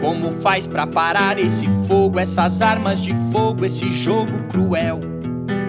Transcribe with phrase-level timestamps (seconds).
[0.00, 5.00] Como faz para parar esse fogo, essas armas de fogo, esse jogo cruel?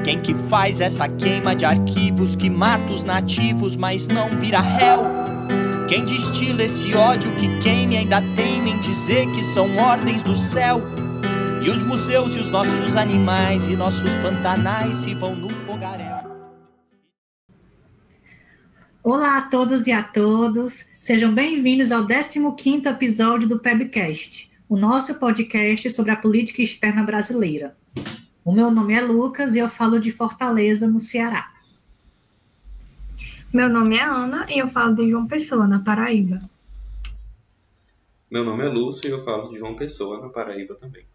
[0.04, 5.02] Quem que faz essa queima de arquivos que mata os nativos, mas não vira réu?
[5.88, 10.82] Quem destila esse ódio que queime ainda teme em dizer que são ordens do céu?
[11.62, 15.50] E os museus e os nossos animais e nossos pantanais se vão no
[19.10, 25.18] Olá a todos e a todos, sejam bem-vindos ao 15º episódio do PEBcast, o nosso
[25.18, 27.78] podcast sobre a política externa brasileira.
[28.44, 31.50] O meu nome é Lucas e eu falo de Fortaleza, no Ceará.
[33.54, 36.42] Meu nome é Ana e eu falo de João Pessoa, na Paraíba.
[38.30, 41.06] Meu nome é Lúcio e eu falo de João Pessoa, na Paraíba também.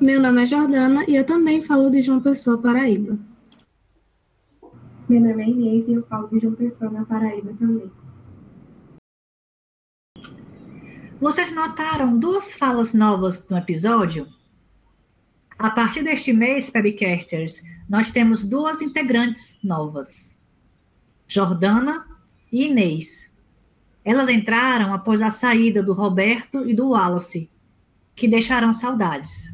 [0.00, 3.18] Meu nome é Jordana e eu também falo de João Pessoa, Paraíba.
[5.06, 7.90] Meu nome é Inês e eu falo de João Pessoa, na Paraíba também.
[11.20, 14.26] Vocês notaram duas falas novas no episódio?
[15.58, 20.34] A partir deste mês, Pebcasters, nós temos duas integrantes novas,
[21.28, 22.06] Jordana
[22.50, 23.30] e Inês.
[24.02, 27.50] Elas entraram após a saída do Roberto e do Wallace,
[28.14, 29.52] que deixaram saudades.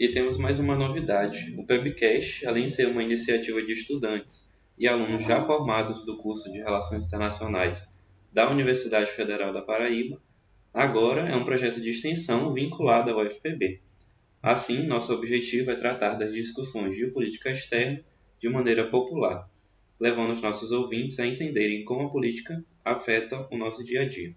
[0.00, 1.54] E temos mais uma novidade.
[1.58, 6.50] O Pebcast, além de ser uma iniciativa de estudantes e alunos já formados do curso
[6.50, 10.18] de Relações Internacionais da Universidade Federal da Paraíba,
[10.72, 13.82] agora é um projeto de extensão vinculado ao UFPB.
[14.42, 18.02] Assim, nosso objetivo é tratar das discussões de política externa
[18.38, 19.50] de maneira popular,
[20.00, 24.34] levando os nossos ouvintes a entenderem como a política afeta o nosso dia a dia.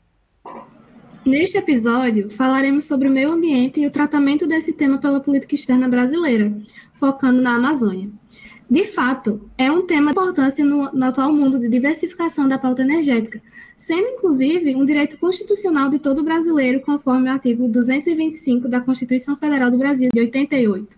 [1.25, 5.87] Neste episódio, falaremos sobre o meio ambiente e o tratamento desse tema pela política externa
[5.87, 6.53] brasileira,
[6.95, 8.09] focando na Amazônia.
[8.69, 12.81] De fato, é um tema de importância no, no, atual mundo de diversificação da pauta
[12.81, 13.41] energética,
[13.77, 19.71] sendo inclusive um direito constitucional de todo brasileiro, conforme o artigo 225 da Constituição Federal
[19.71, 20.97] do Brasil de 88.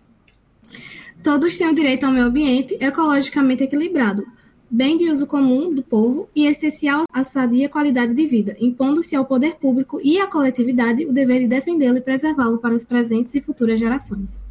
[1.21, 4.25] Todos têm o direito ao meio ambiente ecologicamente equilibrado,
[4.69, 9.25] bem de uso comum do povo e essencial à sadia qualidade de vida, impondo-se ao
[9.25, 13.41] poder público e à coletividade o dever de defendê-lo e preservá-lo para as presentes e
[13.41, 14.43] futuras gerações.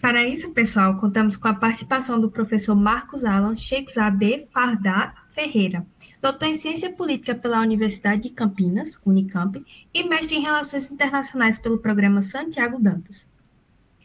[0.00, 5.86] Para isso, pessoal, contamos com a participação do professor Marcos Alan Sheikzadeh Fardá Ferreira,
[6.20, 9.64] doutor em Ciência Política pela Universidade de Campinas, Unicamp,
[9.94, 13.26] e mestre em Relações Internacionais pelo programa Santiago Dantas.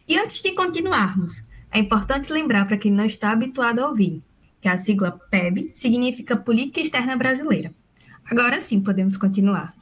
[0.08, 4.24] E antes de continuarmos, é importante lembrar para quem não está habituado a ouvir,
[4.62, 7.74] que a sigla PEB significa Política Externa Brasileira.
[8.30, 9.74] Agora sim podemos continuar.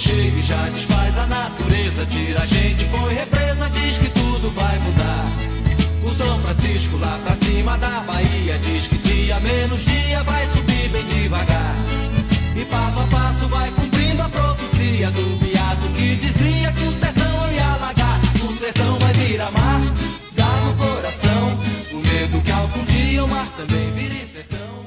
[0.00, 2.06] chega e já desfaz a natureza.
[2.06, 5.26] Tira a gente, põe represa, diz que tudo vai mudar.
[6.04, 10.88] O São Francisco lá pra cima da Bahia diz que dia menos dia vai subir
[10.88, 11.76] bem devagar.
[12.70, 17.74] Passo a passo vai cumprindo a profecia do beato que dizia que o sertão ia
[17.74, 18.20] alagar.
[18.48, 19.80] O sertão vai virar mar,
[20.36, 21.58] dá no coração.
[21.92, 24.86] O medo que algum dia o mar também vire sertão.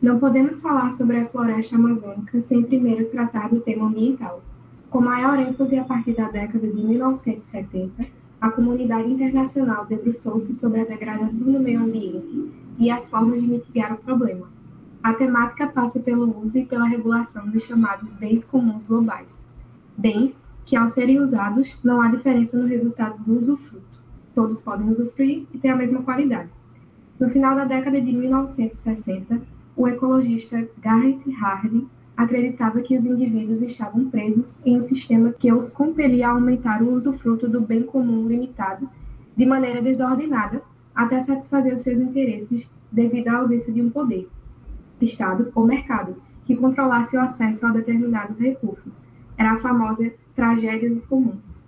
[0.00, 4.40] Não podemos falar sobre a floresta amazônica sem primeiro tratar do tema ambiental.
[4.88, 8.06] Com maior ênfase a partir da década de 1970,
[8.40, 13.92] a comunidade internacional debruçou-se sobre a degradação do meio ambiente e as formas de mitigar
[13.92, 14.48] o problema.
[15.02, 19.42] A temática passa pelo uso e pela regulação dos chamados bens comuns globais.
[19.96, 24.02] Bens que, ao serem usados, não há diferença no resultado do usufruto.
[24.34, 26.48] Todos podem usufruir e ter a mesma qualidade.
[27.18, 29.42] No final da década de 1960,
[29.76, 35.70] o ecologista Garrett Hardin acreditava que os indivíduos estavam presos em um sistema que os
[35.70, 38.88] compelia a aumentar o usufruto do bem comum limitado
[39.36, 40.62] de maneira desordenada
[40.94, 44.28] até satisfazer os seus interesses devido à ausência de um poder,
[45.00, 49.02] Estado ou mercado, que controlasse o acesso a determinados recursos.
[49.36, 51.60] Era a famosa tragédia dos comuns.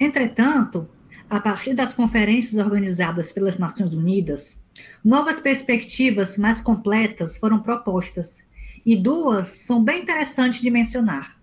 [0.00, 0.88] Entretanto,
[1.28, 4.62] a partir das conferências organizadas pelas Nações Unidas,
[5.04, 8.42] Novas perspectivas mais completas foram propostas,
[8.84, 11.40] e duas são bem interessantes de mencionar.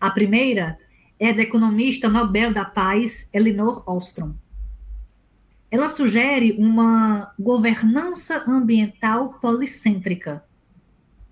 [0.00, 0.78] A primeira
[1.18, 4.34] é da economista Nobel da Paz, Elinor Ostrom.
[5.74, 10.44] Ela sugere uma governança ambiental policêntrica,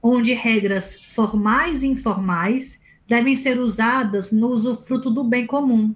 [0.02, 5.94] onde regras formais e informais devem ser usadas no usufruto do bem comum,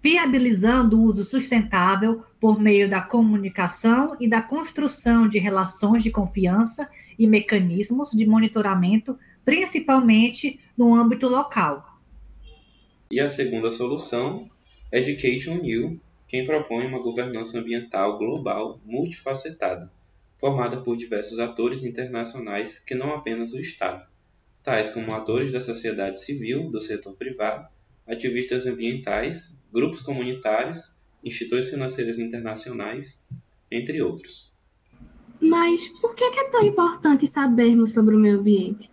[0.00, 6.88] viabilizando o uso sustentável por meio da comunicação e da construção de relações de confiança
[7.18, 11.98] e mecanismos de monitoramento, principalmente no âmbito local.
[13.10, 14.48] E a segunda solução,
[14.92, 19.90] Education New, quem propõe uma governança ambiental global multifacetada,
[20.38, 24.06] formada por diversos atores internacionais que não apenas o Estado,
[24.62, 27.68] tais como atores da sociedade civil, do setor privado,
[28.06, 33.24] ativistas ambientais, grupos comunitários, instituições financeiras internacionais,
[33.70, 34.52] entre outros.
[35.40, 38.90] Mas por que é tão importante sabermos sobre o meio ambiente?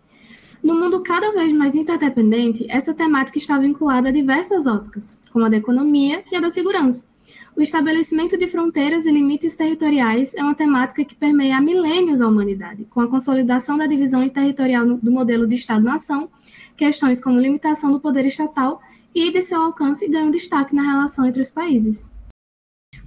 [0.64, 5.50] No mundo cada vez mais interdependente, essa temática está vinculada a diversas óticas, como a
[5.50, 7.21] da economia e a da segurança.
[7.56, 12.28] O estabelecimento de fronteiras e limites territoriais é uma temática que permeia há milênios a
[12.28, 16.30] humanidade, com a consolidação da divisão territorial do modelo de Estado-nação,
[16.78, 18.82] questões como limitação do poder estatal
[19.14, 22.22] e de seu alcance ganham destaque na relação entre os países.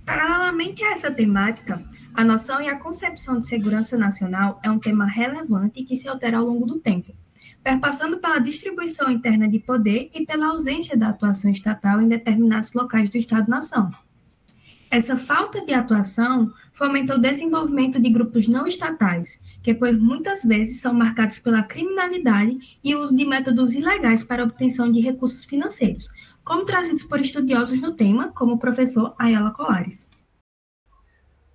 [0.05, 1.83] Paralelamente a essa temática,
[2.13, 6.39] a noção e a concepção de segurança nacional é um tema relevante que se altera
[6.39, 7.13] ao longo do tempo,
[7.63, 13.09] perpassando pela distribuição interna de poder e pela ausência da atuação estatal em determinados locais
[13.09, 13.91] do Estado-nação.
[14.95, 20.81] Essa falta de atuação fomenta o desenvolvimento de grupos não estatais, que por muitas vezes
[20.81, 26.09] são marcados pela criminalidade e o uso de métodos ilegais para obtenção de recursos financeiros,
[26.45, 30.07] como trazidos por estudiosos no tema, como o professor Ayala Colares.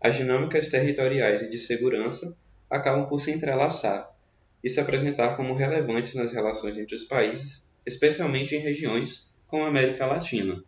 [0.01, 2.37] As dinâmicas territoriais e de segurança
[2.69, 4.05] acabam por se entrelaçar
[4.61, 9.69] e se apresentar como relevantes nas relações entre os países, especialmente em regiões como a
[9.69, 10.61] América Latina,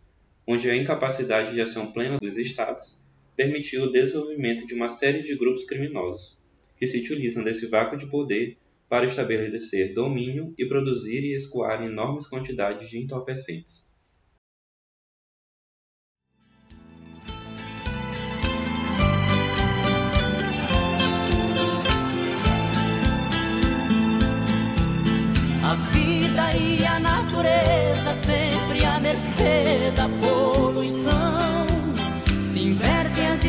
[0.47, 3.01] onde a incapacidade de ação plena dos Estados
[3.35, 6.39] permitiu o desenvolvimento de uma série de grupos criminosos,
[6.77, 8.57] que se utilizam desse vácuo de poder
[8.89, 13.90] para estabelecer domínio e produzir e escoar enormes quantidades de entorpecentes.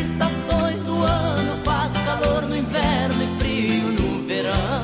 [0.07, 4.83] Estações do ano, faz calor no inverno e frio no verão.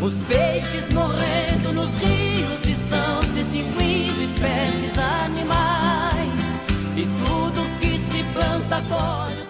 [0.00, 6.40] Os peixes morrendo nos rios estão se extinguindo espécies animais.
[6.96, 9.48] E tudo que se planta agora.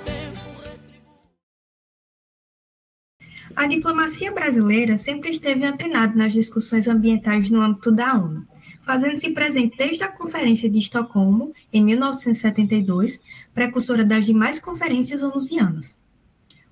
[3.57, 8.47] A diplomacia brasileira sempre esteve antenada nas discussões ambientais no âmbito da ONU,
[8.88, 13.20] fazendo-se presente desde a Conferência de Estocolmo, em 1972,
[13.52, 15.94] precursora das demais conferências onusianas.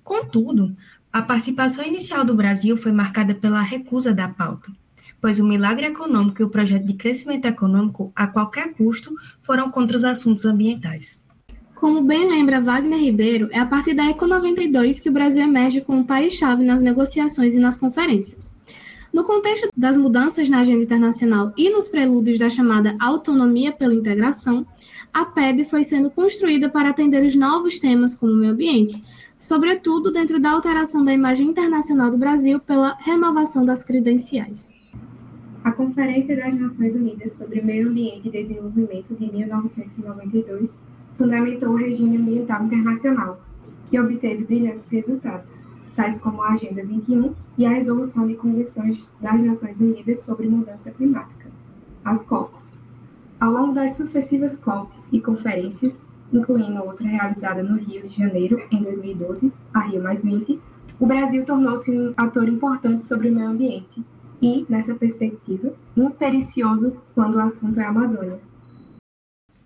[0.03, 0.75] Contudo,
[1.13, 4.71] a participação inicial do Brasil foi marcada pela recusa da pauta,
[5.21, 9.11] pois o milagre econômico e o projeto de crescimento econômico, a qualquer custo,
[9.43, 11.19] foram contra os assuntos ambientais.
[11.75, 15.81] Como bem lembra Wagner Ribeiro, é a partir da Eco 92 que o Brasil emerge
[15.81, 18.56] como país-chave nas negociações e nas conferências.
[19.17, 24.63] No contexto das mudanças na agenda internacional e nos prelúdios da chamada autonomia pela integração,
[25.11, 29.03] a PEB foi sendo construída para atender os novos temas como o meio ambiente,
[29.35, 34.87] sobretudo dentro da alteração da imagem internacional do Brasil pela renovação das credenciais.
[35.63, 40.77] A Conferência das Nações Unidas sobre Meio Ambiente e Desenvolvimento de 1992
[41.17, 43.41] fundamentou o regime ambiental internacional,
[43.89, 49.41] que obteve brilhantes resultados, tais como a Agenda 21 e a Resolução de Convenções das
[49.41, 51.49] Nações Unidas sobre Mudança Climática,
[52.05, 52.75] as COPs.
[53.39, 58.83] Ao longo das sucessivas COPs e conferências, incluindo outra realizada no Rio de Janeiro em
[58.83, 60.03] 2012, a Rio
[60.99, 64.03] o Brasil tornou-se um ator importante sobre o meio ambiente
[64.39, 68.39] e, nessa perspectiva, impericioso quando o assunto é a Amazônia.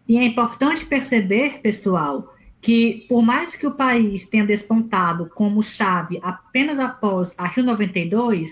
[0.08, 2.31] E é importante perceber, pessoal,
[2.62, 8.50] que por mais que o país tenha despontado como chave apenas após a Rio 92,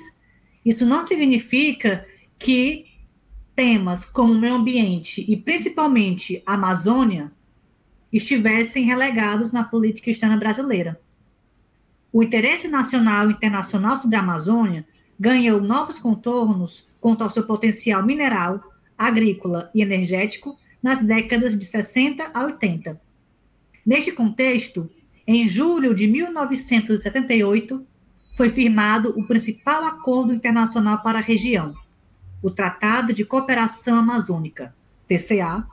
[0.65, 2.05] isso não significa
[2.37, 2.85] que
[3.55, 7.31] temas como meio ambiente e principalmente a Amazônia
[8.11, 10.99] estivessem relegados na política externa brasileira.
[12.11, 14.87] O interesse nacional e internacional sobre a Amazônia
[15.19, 18.63] ganhou novos contornos quanto ao seu potencial mineral,
[18.97, 23.08] agrícola e energético nas décadas de 60 a 80.
[23.89, 24.87] Neste contexto,
[25.25, 27.83] em julho de 1978,
[28.37, 31.73] foi firmado o principal acordo internacional para a região,
[32.39, 34.75] o Tratado de Cooperação Amazônica,
[35.07, 35.65] TCA,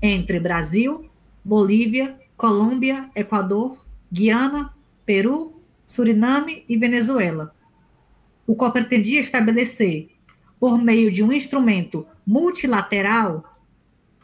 [0.00, 1.10] entre Brasil,
[1.44, 4.72] Bolívia, Colômbia, Equador, Guiana,
[5.04, 7.54] Peru, Suriname e Venezuela.
[8.46, 10.08] O qual pretendia estabelecer,
[10.58, 13.44] por meio de um instrumento multilateral,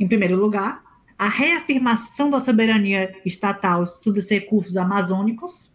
[0.01, 0.83] em primeiro lugar,
[1.19, 5.73] a reafirmação da soberania estatal sobre os recursos amazônicos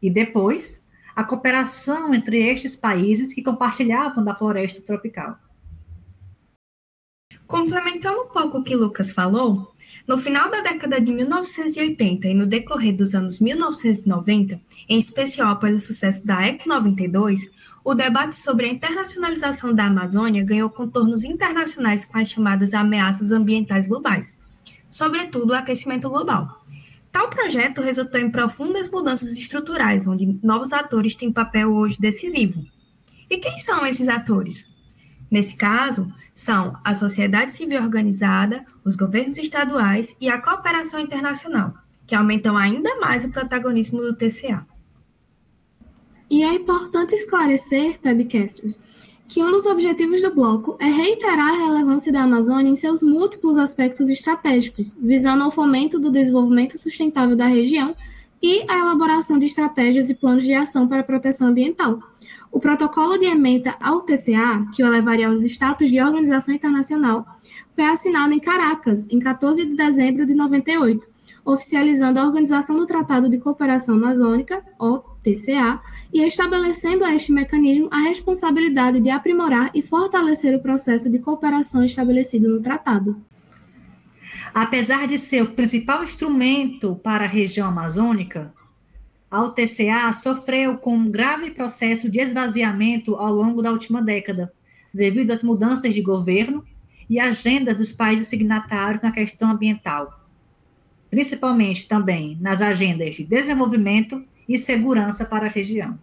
[0.00, 0.82] e depois
[1.14, 5.38] a cooperação entre estes países que compartilhavam da floresta tropical.
[7.46, 9.74] Complementando um pouco o que Lucas falou,
[10.08, 15.76] no final da década de 1980 e no decorrer dos anos 1990, em especial após
[15.76, 17.50] o sucesso da ECO 92,
[17.84, 23.88] o debate sobre a internacionalização da Amazônia ganhou contornos internacionais com as chamadas ameaças ambientais
[23.88, 24.36] globais,
[24.94, 26.64] sobretudo o aquecimento global.
[27.10, 32.64] Tal projeto resultou em profundas mudanças estruturais, onde novos atores têm papel hoje decisivo.
[33.28, 34.68] E quem são esses atores?
[35.28, 41.74] Nesse caso, são a sociedade civil organizada, os governos estaduais e a cooperação internacional,
[42.06, 44.64] que aumentam ainda mais o protagonismo do TCA.
[46.30, 52.12] E é importante esclarecer, webcasters, que um dos objetivos do bloco é reiterar a relevância
[52.12, 57.94] da Amazônia em seus múltiplos aspectos estratégicos, visando ao fomento do desenvolvimento sustentável da região
[58.42, 61.98] e a elaboração de estratégias e planos de ação para a proteção ambiental.
[62.52, 67.26] O protocolo de ementa ao TCA, que o elevaria aos status de organização internacional,
[67.74, 71.08] foi assinado em Caracas, em 14 de dezembro de 98,
[71.44, 74.62] oficializando a Organização do Tratado de Cooperação Amazônica,
[75.24, 75.80] OTCA,
[76.12, 81.82] e estabelecendo a este mecanismo a responsabilidade de aprimorar e fortalecer o processo de cooperação
[81.82, 83.20] estabelecido no tratado.
[84.52, 88.52] Apesar de ser o principal instrumento para a região amazônica,
[89.30, 94.52] a UTCA sofreu com um grave processo de esvaziamento ao longo da última década,
[94.92, 96.64] devido às mudanças de governo
[97.10, 100.24] e agenda dos países signatários na questão ambiental,
[101.10, 105.98] principalmente também nas agendas de desenvolvimento e segurança para a região.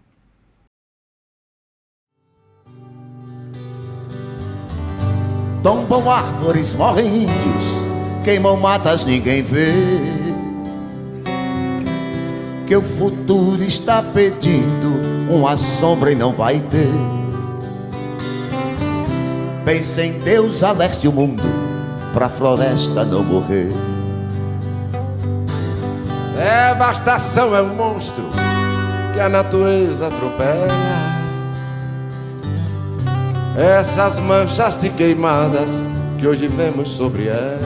[5.64, 7.66] Tombam árvores, morrem índios,
[8.24, 9.72] queimam matas, ninguém vê.
[12.66, 14.90] Que o futuro está pedindo
[15.30, 16.90] uma sombra e não vai ter.
[19.64, 21.44] Pense em Deus, alerte o mundo,
[22.12, 23.91] pra floresta não morrer.
[26.34, 28.24] Devastação é um monstro
[29.14, 30.68] que a natureza atropela.
[33.60, 35.80] Essas manchas de queimadas
[36.18, 37.60] que hoje vemos sobre ela.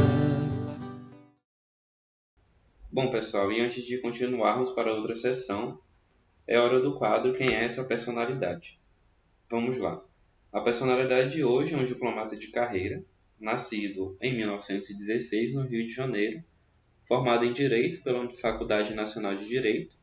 [2.91, 5.79] Bom, pessoal, e antes de continuarmos para outra sessão,
[6.47, 8.79] é hora do quadro Quem é essa personalidade?
[9.47, 10.01] Vamos lá.
[10.51, 13.03] A personalidade de hoje é um diplomata de carreira,
[13.39, 16.43] nascido em 1916 no Rio de Janeiro,
[17.07, 19.95] formado em Direito pela Faculdade Nacional de Direito,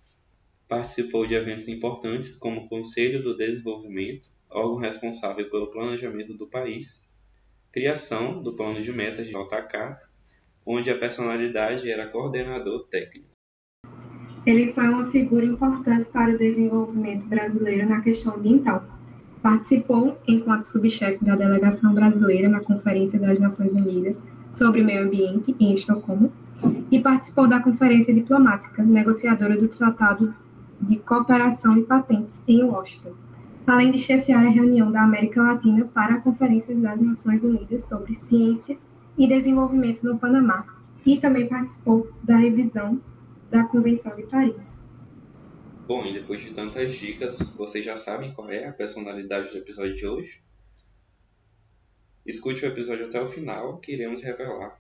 [0.69, 7.13] participou de eventos importantes como o Conselho do Desenvolvimento, órgão responsável pelo planejamento do país,
[7.73, 10.13] criação do Plano de Metas de JK
[10.65, 13.27] onde a personalidade era coordenador técnico.
[14.45, 18.85] Ele foi uma figura importante para o desenvolvimento brasileiro na questão ambiental.
[19.41, 25.75] Participou enquanto subchefe da delegação brasileira na Conferência das Nações Unidas sobre Meio Ambiente em
[25.75, 26.33] Estocolmo
[26.91, 30.35] e participou da Conferência Diplomática negociadora do Tratado
[30.81, 33.15] de Cooperação e Patentes em Washington,
[33.67, 38.15] além de chefiar a reunião da América Latina para a Conferência das Nações Unidas sobre
[38.15, 38.77] Ciência
[39.17, 40.67] e Desenvolvimento no Panamá
[41.07, 43.01] e também participou da revisão
[43.51, 44.73] da Convenção de Paris.
[45.87, 49.95] Bom, e depois de tantas dicas, vocês já sabem qual é a personalidade do episódio
[49.95, 50.43] de hoje?
[52.25, 54.82] Escute o episódio até o final que iremos revelar.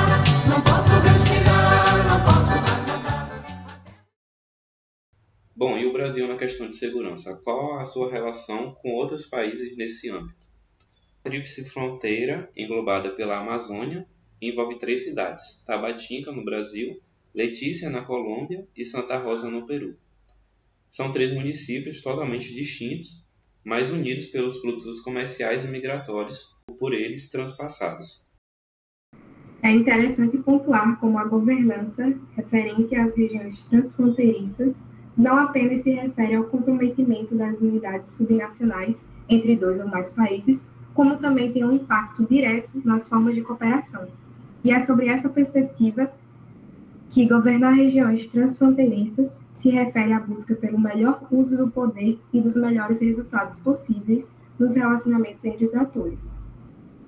[5.61, 7.39] Bom, e o Brasil na questão de segurança?
[7.43, 10.49] Qual a sua relação com outros países nesse âmbito?
[11.21, 14.07] tríplice fronteira, englobada pela Amazônia,
[14.41, 16.99] envolve três cidades: Tabatinga, no Brasil,
[17.31, 19.95] Letícia, na Colômbia e Santa Rosa, no Peru.
[20.89, 23.29] São três municípios totalmente distintos,
[23.63, 28.27] mas unidos pelos fluxos comerciais e migratórios por eles transpassados.
[29.61, 36.45] É interessante pontuar como a governança referente às regiões transfronteiriças não apenas se refere ao
[36.45, 42.81] comprometimento das unidades subnacionais entre dois ou mais países, como também tem um impacto direto
[42.83, 44.07] nas formas de cooperação,
[44.63, 46.11] E é sobre essa perspectiva
[47.09, 52.55] que governar regiões transfronteiriças se refere à busca pelo melhor uso do poder e dos
[52.55, 56.31] melhores resultados possíveis nos relacionamentos entre os atores.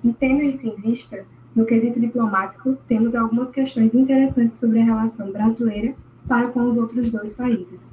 [0.04, 5.32] E tendo isso em vista, no quesito diplomático, temos algumas questões interessantes sobre a relação
[5.32, 5.96] brasileira
[6.27, 7.89] para com os outros dois países.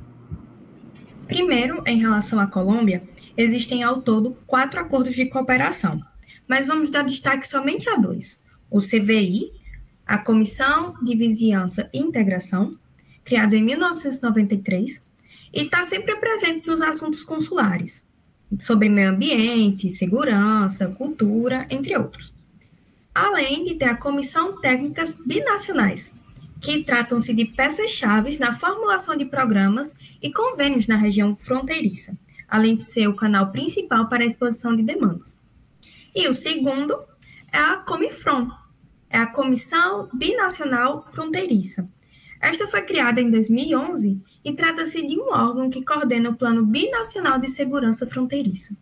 [1.26, 3.02] Primeiro, em relação à Colômbia,
[3.37, 5.99] existem ao todo quatro acordos de cooperação,
[6.49, 9.49] mas vamos dar destaque somente a dois: o CVI,
[10.06, 12.76] a Comissão de Vizinhança e Integração,
[13.22, 15.18] criado em 1993,
[15.52, 18.20] e está sempre presente nos assuntos consulares,
[18.58, 22.34] sobre meio ambiente, segurança, cultura, entre outros.
[23.14, 26.29] Além de ter a Comissão Técnicas Binacionais,
[26.61, 32.12] que tratam-se de peças-chave na formulação de programas e convênios na região fronteiriça,
[32.47, 35.37] além de ser o canal principal para a exposição de demandas.
[36.14, 36.95] E o segundo
[37.52, 38.49] é a Comifron,
[39.09, 41.85] é a Comissão Binacional Fronteiriça.
[42.40, 47.38] Esta foi criada em 2011 e trata-se de um órgão que coordena o Plano Binacional
[47.38, 48.75] de Segurança Fronteiriça.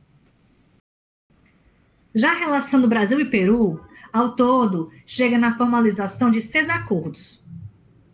[2.15, 3.81] Já a relação do Brasil e Peru,
[4.13, 7.45] ao todo, chega na formalização de seis acordos.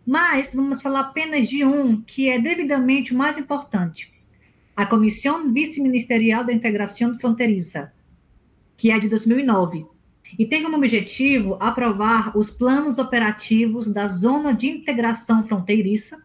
[0.05, 4.11] Mas vamos falar apenas de um que é devidamente o mais importante:
[4.75, 7.93] a Comissão Vice-Ministerial da Integração Fronteiriça,
[8.77, 9.85] que é de 2009,
[10.37, 16.17] e tem como objetivo aprovar os planos operativos da Zona de Integração Fronteiriça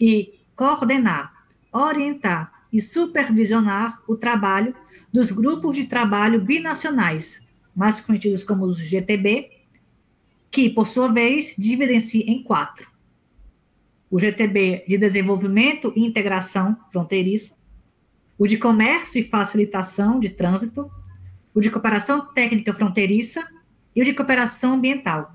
[0.00, 1.32] e coordenar,
[1.72, 4.74] orientar e supervisionar o trabalho
[5.12, 7.40] dos grupos de trabalho binacionais,
[7.74, 9.57] mais conhecidos como os GTB,
[10.50, 12.90] que, por sua vez, dividem-se em quatro.
[14.10, 17.54] O GTB de Desenvolvimento e Integração Fronteiriça,
[18.38, 20.90] o de Comércio e Facilitação de Trânsito,
[21.54, 23.46] o de Cooperação Técnica Fronteiriça
[23.94, 25.34] e o de Cooperação Ambiental.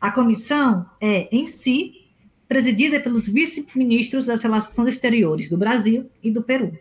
[0.00, 2.04] A comissão é, em si,
[2.46, 6.78] presidida pelos vice-ministros das Relações Exteriores do Brasil e do Peru.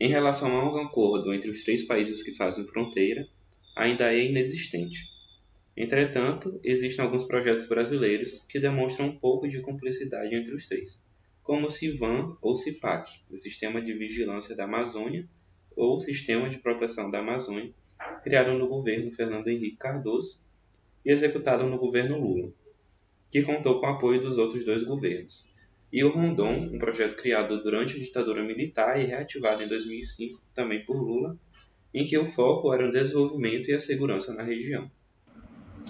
[0.00, 3.26] Em relação a um acordo entre os três países que fazem fronteira,
[3.76, 5.04] ainda é inexistente.
[5.76, 11.04] Entretanto, existem alguns projetos brasileiros que demonstram um pouco de cumplicidade entre os três,
[11.42, 15.28] como o CIVAM ou CIPAC, o Sistema de Vigilância da Amazônia,
[15.76, 17.70] ou o Sistema de Proteção da Amazônia,
[18.24, 20.42] criado no governo Fernando Henrique Cardoso
[21.04, 22.50] e executado no governo Lula,
[23.30, 25.52] que contou com o apoio dos outros dois governos,
[25.92, 30.82] e o Rondon, um projeto criado durante a ditadura militar e reativado em 2005 também
[30.84, 31.38] por Lula,
[31.96, 34.90] em que o foco era o desenvolvimento e a segurança na região.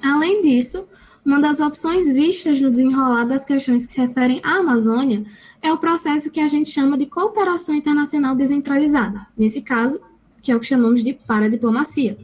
[0.00, 0.82] Além disso,
[1.24, 5.24] uma das opções vistas no desenrolar das questões que se referem à Amazônia
[5.60, 9.98] é o processo que a gente chama de cooperação internacional descentralizada, nesse caso,
[10.40, 12.16] que é o que chamamos de paradiplomacia,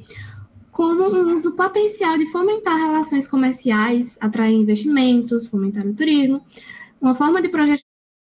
[0.71, 6.40] como um uso potencial de fomentar relações comerciais, atrair investimentos, fomentar o turismo,
[7.01, 7.83] uma forma de projeto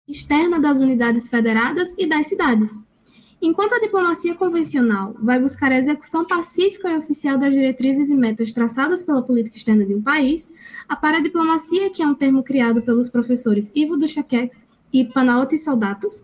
[0.07, 2.96] externa das unidades federadas e das cidades.
[3.39, 8.51] Enquanto a diplomacia convencional vai buscar a execução pacífica e oficial das diretrizes e metas
[8.51, 10.51] traçadas pela política externa de um país,
[10.89, 16.23] a paradiplomacia, que é um termo criado pelos professores Ivo Duchaquex e Panaoti Soldatos,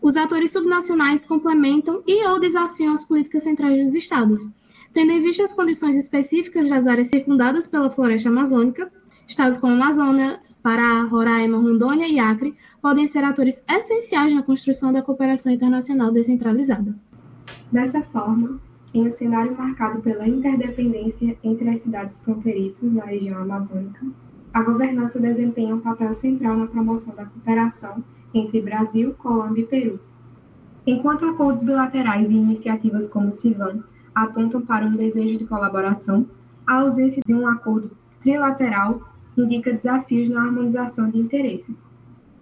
[0.00, 4.40] os atores subnacionais complementam e ou desafiam as políticas centrais dos estados,
[4.92, 8.88] tendo em vista as condições específicas das áreas circundadas pela floresta amazônica,
[9.26, 15.02] Estados como Amazonas, Pará, Roraima, Rondônia e Acre podem ser atores essenciais na construção da
[15.02, 16.94] cooperação internacional descentralizada.
[17.70, 18.60] Dessa forma,
[18.94, 24.06] em um cenário marcado pela interdependência entre as cidades fronteiriças na região amazônica,
[24.54, 30.00] a governança desempenha um papel central na promoção da cooperação entre Brasil, Colômbia e Peru.
[30.86, 33.82] Enquanto acordos bilaterais e iniciativas como o CIVAN
[34.14, 36.26] apontam para um desejo de colaboração,
[36.64, 37.90] a ausência de um acordo
[38.22, 39.02] trilateral
[39.36, 41.78] indica desafios na harmonização de interesses.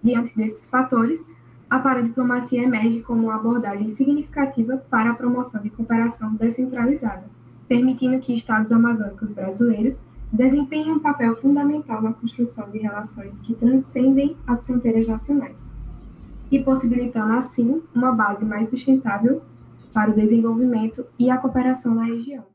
[0.02, 1.26] Diante desses fatores,
[1.68, 7.24] a paradiplomacia emerge como uma abordagem significativa para a promoção de cooperação descentralizada,
[7.66, 10.02] permitindo que estados amazônicos brasileiros
[10.33, 15.61] desempenhem um papel fundamental na construção de relações que transcendem as fronteiras nacionais,
[16.50, 19.42] e possibilitando, assim, uma base mais sustentável
[19.92, 22.53] para o desenvolvimento e a cooperação na região.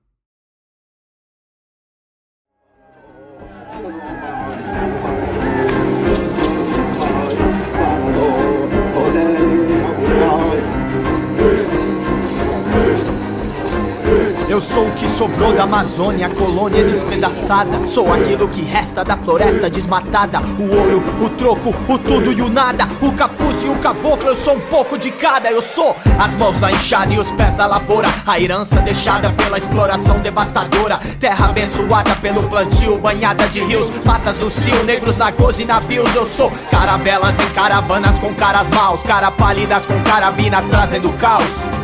[14.59, 17.87] Eu sou o que sobrou da Amazônia, colônia despedaçada.
[17.87, 20.41] Sou aquilo que resta da floresta desmatada.
[20.41, 22.85] O ouro, o troco, o tudo e o nada.
[23.01, 25.49] O capuz e o caboclo, eu sou um pouco de cada.
[25.49, 28.09] Eu sou as mãos na enxada e os pés da lavoura.
[28.27, 30.99] A herança deixada pela exploração devastadora.
[31.21, 33.89] Terra abençoada pelo plantio, banhada de rios.
[34.03, 36.13] Matas do cio, negros na e navios.
[36.13, 39.01] Eu sou caravelas em caravanas com caras maus.
[39.03, 41.78] Cara pálidas com carabinas trazendo caos.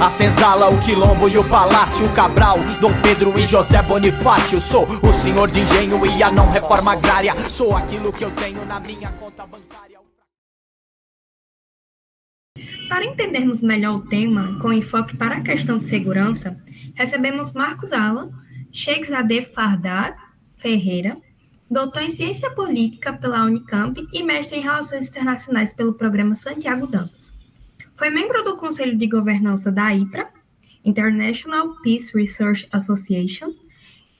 [0.00, 4.60] A senzala, o quilombo e o palácio Cabral Dom Pedro e José Bonifácio.
[4.60, 7.34] Sou o senhor de engenho e a não reforma agrária.
[7.48, 10.00] Sou aquilo que eu tenho na minha conta bancária.
[12.88, 16.56] Para entendermos melhor o tema, com enfoque para a questão de segurança,
[16.94, 18.30] recebemos Marcos Alan,
[18.72, 20.16] Sheikhzadeh Fardar
[20.56, 21.16] Ferreira,
[21.70, 27.33] doutor em Ciência Política pela Unicamp e mestre em Relações Internacionais pelo Programa Santiago Damas.
[27.96, 30.28] Foi membro do Conselho de Governança da IPRA,
[30.84, 33.52] International Peace Research Association,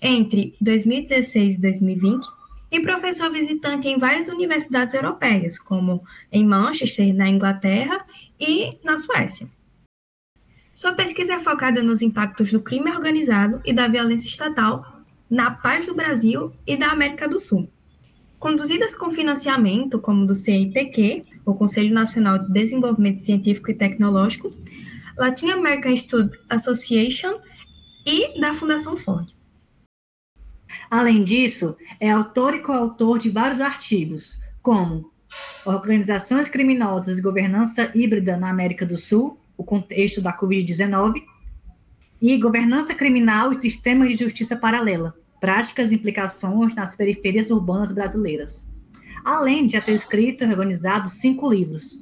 [0.01, 2.27] entre 2016 e 2020,
[2.71, 8.05] e professor visitante em várias universidades europeias, como em Manchester, na Inglaterra,
[8.39, 9.47] e na Suécia.
[10.75, 15.87] Sua pesquisa é focada nos impactos do crime organizado e da violência estatal na paz
[15.87, 17.69] do Brasil e da América do Sul.
[18.39, 24.53] Conduzidas com financiamento, como do CNPq, o Conselho Nacional de Desenvolvimento Científico e Tecnológico,
[25.17, 27.33] Latin American Student Association
[28.07, 29.35] e da Fundação Ford.
[30.91, 35.11] Além disso, é autor e coautor de vários artigos, como
[35.65, 41.23] Organizações Criminosas e Governança Híbrida na América do Sul, o contexto da Covid-19,
[42.21, 48.74] e Governança Criminal e Sistemas de Justiça Paralela, práticas e implicações nas periferias urbanas brasileiras.
[49.25, 51.99] Além de já ter escrito e organizado cinco livros.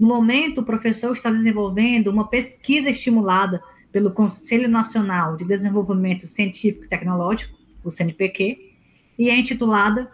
[0.00, 6.86] No momento, o professor está desenvolvendo uma pesquisa estimulada pelo Conselho Nacional de Desenvolvimento Científico
[6.86, 8.72] e Tecnológico, o CNPq,
[9.18, 10.10] e é intitulada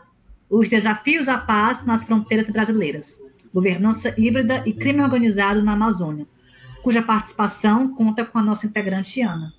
[0.51, 3.19] Os Desafios à Paz nas Fronteiras Brasileiras,
[3.55, 6.27] Governança Híbrida e Crime Organizado na Amazônia,
[6.83, 9.55] cuja participação conta com a nossa integrante Ana.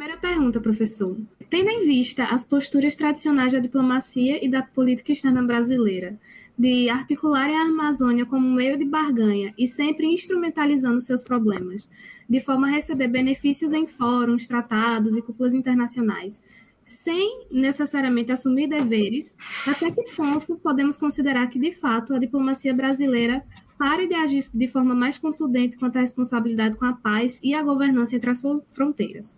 [0.00, 1.14] Primeira pergunta, professor.
[1.50, 6.18] Tendo em vista as posturas tradicionais da diplomacia e da política externa brasileira,
[6.58, 11.86] de articular a Amazônia como meio de barganha e sempre instrumentalizando seus problemas,
[12.26, 16.42] de forma a receber benefícios em fóruns, tratados e cúpulas internacionais,
[16.86, 19.36] sem necessariamente assumir deveres,
[19.66, 23.44] até que ponto podemos considerar que, de fato, a diplomacia brasileira
[23.76, 27.62] pare de agir de forma mais contundente quanto à responsabilidade com a paz e a
[27.62, 29.36] governança entre as fronteiras?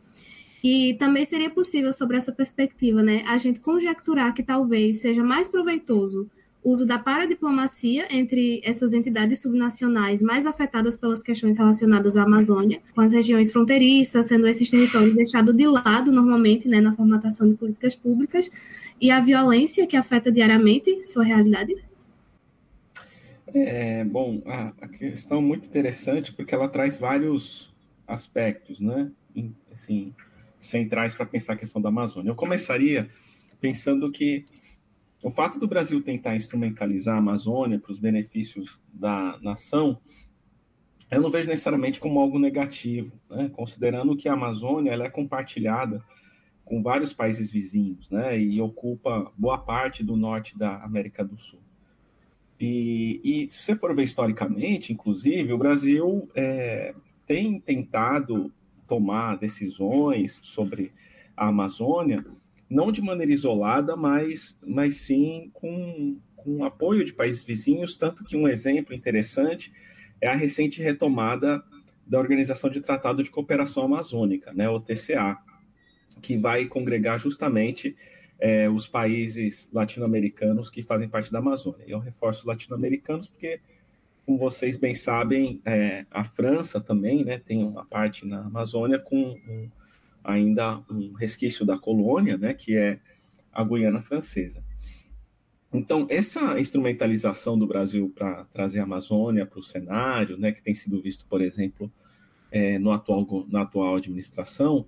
[0.62, 5.48] E também seria possível, sobre essa perspectiva, né, a gente conjecturar que talvez seja mais
[5.48, 6.30] proveitoso
[6.62, 12.80] o uso da paradiplomacia entre essas entidades subnacionais mais afetadas pelas questões relacionadas à Amazônia,
[12.94, 17.56] com as regiões fronteiriças, sendo esses territórios deixados de lado normalmente né, na formatação de
[17.56, 18.48] políticas públicas,
[19.00, 21.74] e a violência que afeta diariamente sua realidade?
[23.52, 27.74] É, bom, a, a questão é muito interessante porque ela traz vários
[28.06, 29.10] aspectos, né?
[29.72, 30.14] Assim,
[30.62, 32.30] centrais para pensar a questão da Amazônia.
[32.30, 33.10] Eu começaria
[33.60, 34.46] pensando que
[35.22, 40.00] o fato do Brasil tentar instrumentalizar a Amazônia para os benefícios da nação,
[41.10, 43.50] eu não vejo necessariamente como algo negativo, né?
[43.52, 46.02] considerando que a Amazônia ela é compartilhada
[46.64, 48.38] com vários países vizinhos, né?
[48.38, 51.60] e ocupa boa parte do norte da América do Sul.
[52.58, 56.94] E, e se você for ver historicamente, inclusive, o Brasil é,
[57.26, 58.52] tem tentado
[58.92, 60.92] tomar decisões sobre
[61.34, 62.22] a Amazônia,
[62.68, 68.36] não de maneira isolada, mas, mas sim com, com apoio de países vizinhos, tanto que
[68.36, 69.72] um exemplo interessante
[70.20, 71.64] é a recente retomada
[72.06, 75.38] da Organização de Tratado de Cooperação Amazônica, né, OTCA,
[76.20, 77.96] que vai congregar justamente
[78.38, 81.86] é, os países latino-americanos que fazem parte da Amazônia.
[81.88, 83.58] Eu reforço latino-americanos porque
[84.24, 89.16] como vocês bem sabem, é, a França também né, tem uma parte na Amazônia com
[89.16, 89.68] um,
[90.22, 93.00] ainda um resquício da colônia, né, que é
[93.52, 94.64] a Guiana Francesa.
[95.72, 100.74] Então, essa instrumentalização do Brasil para trazer a Amazônia para o cenário, né, que tem
[100.74, 101.90] sido visto, por exemplo,
[102.50, 104.86] é, no atual, na atual administração,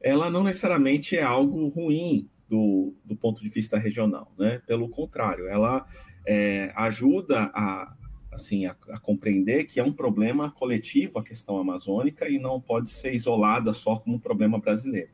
[0.00, 4.60] ela não necessariamente é algo ruim do, do ponto de vista regional, né?
[4.66, 5.86] Pelo contrário, ela
[6.26, 7.94] é, ajuda a,
[8.34, 12.90] assim, a, a, compreender que é um problema coletivo a questão amazônica e não pode
[12.90, 15.10] ser isolada só como um problema brasileiro.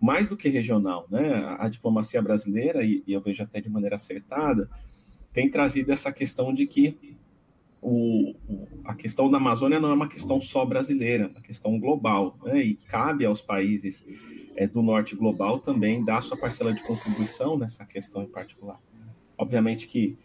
[0.00, 1.56] Mais do que regional, né?
[1.58, 4.70] A, diplomacia brasileira, e, e, eu vejo até de maneira acertada,
[5.32, 6.96] tem trazido essa questão de que
[7.82, 8.34] o,
[8.84, 12.62] a questão da Amazônia não é uma questão só brasileira, é uma questão global, né?
[12.62, 14.04] e cabe aos países
[14.56, 18.80] é, do norte global também dar sua parcela de contribuição nessa questão em particular.
[19.36, 20.18] Obviamente que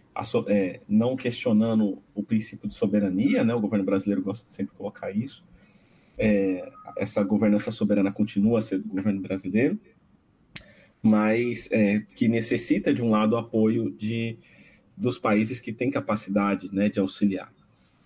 [0.47, 3.53] é, não questionando o princípio de soberania, né?
[3.53, 5.43] o governo brasileiro gosta de sempre colocar isso,
[6.17, 9.79] é, essa governança soberana continua a ser do governo brasileiro,
[11.01, 14.37] mas é, que necessita, de um lado, apoio de,
[14.95, 17.51] dos países que têm capacidade né, de auxiliar.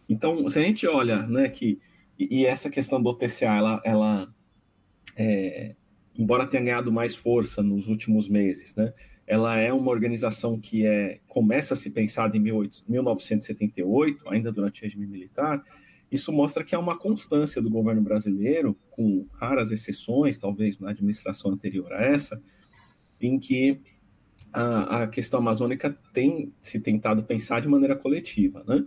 [0.09, 1.79] Então, se a gente olha né, que,
[2.17, 4.33] e, e essa questão do OTCA, ela, ela
[5.15, 5.75] é,
[6.17, 8.93] embora tenha ganhado mais força nos últimos meses, né,
[9.27, 14.83] ela é uma organização que é, começa a se pensar em 1978, ainda durante o
[14.85, 15.61] regime militar,
[16.09, 21.51] isso mostra que há uma constância do governo brasileiro, com raras exceções, talvez na administração
[21.51, 22.39] anterior a essa,
[23.19, 23.81] em que
[24.53, 28.85] a, a questão amazônica tem se tentado pensar de maneira coletiva, né?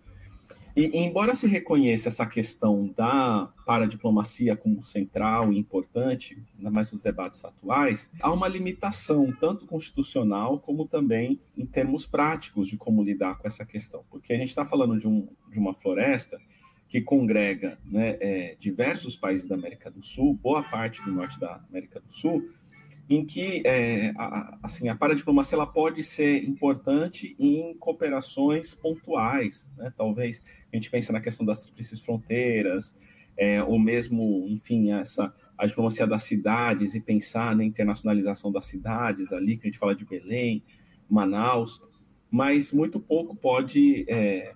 [0.76, 7.00] E, embora se reconheça essa questão da paradiplomacia como central e importante, ainda mais nos
[7.00, 13.38] debates atuais, há uma limitação, tanto constitucional como também em termos práticos de como lidar
[13.38, 14.00] com essa questão.
[14.10, 16.36] Porque a gente está falando de, um, de uma floresta
[16.88, 21.60] que congrega né, é, diversos países da América do Sul, boa parte do norte da
[21.68, 22.48] América do Sul,
[23.10, 29.92] em que é, a, assim, a paradiplomacia ela pode ser importante em cooperações pontuais, né?
[29.96, 30.40] talvez
[30.72, 32.94] a gente pense na questão das tríplices fronteiras,
[33.36, 39.32] é, ou mesmo, enfim, essa, a diplomacia das cidades e pensar na internacionalização das cidades
[39.32, 40.62] ali, que a gente fala de Belém,
[41.08, 41.82] Manaus,
[42.30, 44.52] mas muito pouco pode é,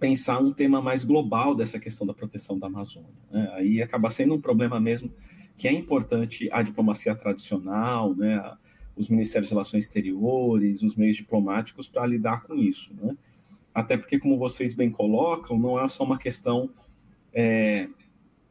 [0.00, 3.10] pensar um tema mais global dessa questão da proteção da Amazônia.
[3.30, 3.50] Né?
[3.52, 5.12] Aí acaba sendo um problema mesmo
[5.56, 8.56] que é importante a diplomacia tradicional, né?
[8.94, 12.94] os ministérios de relações exteriores, os meios diplomáticos para lidar com isso.
[12.94, 13.16] Né?
[13.74, 16.70] Até porque, como vocês bem colocam, não é só uma questão
[17.32, 17.88] é,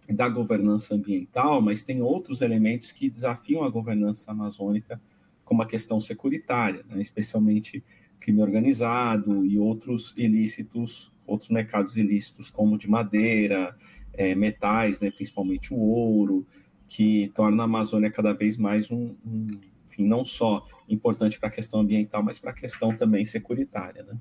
[0.10, 5.02] da governança ambiental, mas tem outros elementos que desafiam a governança amazônica,
[5.44, 7.02] como a questão securitária, né?
[7.02, 7.84] especialmente
[8.20, 13.76] crime organizado e outros ilícitos outros mercados ilícitos, como de madeira,
[14.14, 16.46] é, metais, né, principalmente o ouro,
[16.88, 19.48] que torna a Amazônia cada vez mais um, um
[19.90, 24.04] enfim, não só importante para a questão ambiental, mas para a questão também securitária.
[24.04, 24.16] Né?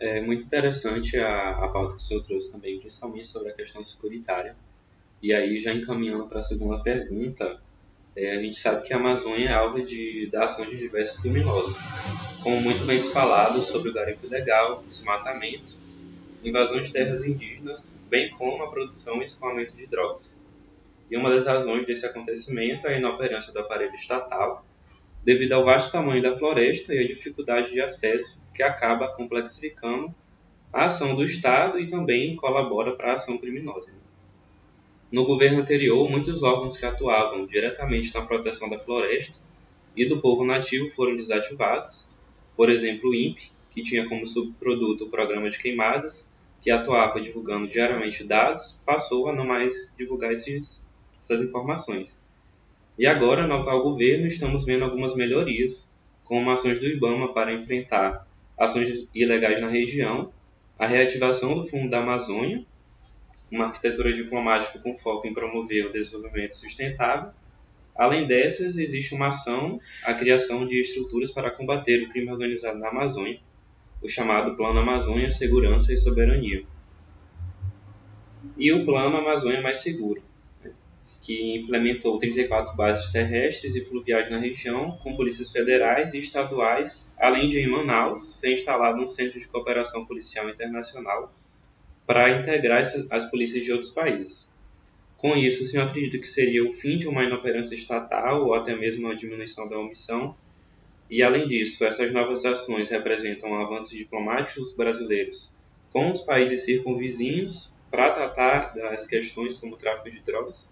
[0.00, 3.82] É muito interessante a, a pauta que o senhor trouxe também, principalmente sobre a questão
[3.82, 4.56] securitária.
[5.22, 7.60] E aí, já encaminhando para a segunda pergunta,
[8.16, 11.78] é, a gente sabe que a Amazônia é alvo de, da ação de diversos criminosos,
[12.42, 15.82] como muito bem se falado sobre o garimpo ilegal, desmatamento
[16.44, 20.36] invasão de terras indígenas, bem como a produção e escoamento de drogas.
[21.12, 24.64] E uma das razões desse acontecimento é a inoperância do aparelho estatal,
[25.22, 30.14] devido ao vasto tamanho da floresta e a dificuldade de acesso, que acaba complexificando
[30.72, 33.92] a ação do Estado e também colabora para a ação criminosa.
[35.10, 39.36] No governo anterior, muitos órgãos que atuavam diretamente na proteção da floresta
[39.94, 42.08] e do povo nativo foram desativados,
[42.56, 47.68] por exemplo, o INPE, que tinha como subproduto o programa de queimadas, que atuava divulgando
[47.68, 50.90] diariamente dados, passou a não mais divulgar esses,
[51.22, 52.22] essas informações.
[52.98, 58.26] E agora, no atual governo, estamos vendo algumas melhorias, como ações do IBAMA para enfrentar
[58.58, 60.32] ações ilegais na região,
[60.78, 62.64] a reativação do Fundo da Amazônia,
[63.50, 67.30] uma arquitetura diplomática com foco em promover o desenvolvimento sustentável.
[67.94, 72.88] Além dessas, existe uma ação, a criação de estruturas para combater o crime organizado na
[72.88, 73.40] Amazônia,
[74.02, 76.64] o chamado Plano Amazônia Segurança e Soberania,
[78.56, 80.22] e o Plano Amazônia Mais Seguro,
[81.22, 87.46] que implementou 34 bases terrestres e fluviais na região, com polícias federais e estaduais, além
[87.46, 91.32] de em Manaus ser instalado um centro de cooperação policial internacional
[92.04, 94.50] para integrar as polícias de outros países.
[95.16, 98.74] Com isso, o senhor acredita que seria o fim de uma inoperância estatal ou até
[98.74, 100.36] mesmo a diminuição da omissão
[101.08, 105.54] e, além disso, essas novas ações representam avanços diplomáticos brasileiros
[105.92, 110.68] com os países circunvizinhos para tratar das questões como tráfico de drogas?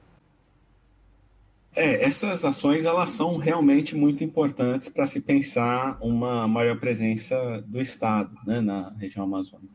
[1.74, 7.80] É, essas ações elas são realmente muito importantes para se pensar uma maior presença do
[7.80, 9.72] Estado né, na região amazônica.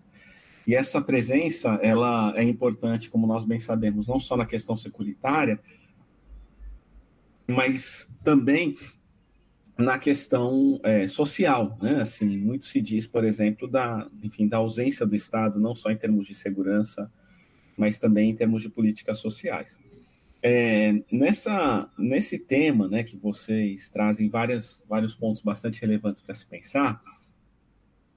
[0.67, 5.59] E essa presença ela é importante, como nós bem sabemos, não só na questão securitária,
[7.47, 8.75] mas também
[9.77, 12.01] na questão é, social, né?
[12.01, 15.97] Assim, muito se diz, por exemplo, da, enfim, da ausência do Estado, não só em
[15.97, 17.11] termos de segurança,
[17.77, 19.77] mas também em termos de políticas sociais.
[20.47, 26.45] É, nessa, nesse tema, né, que vocês trazem várias, vários pontos bastante relevantes para se
[26.45, 27.01] pensar,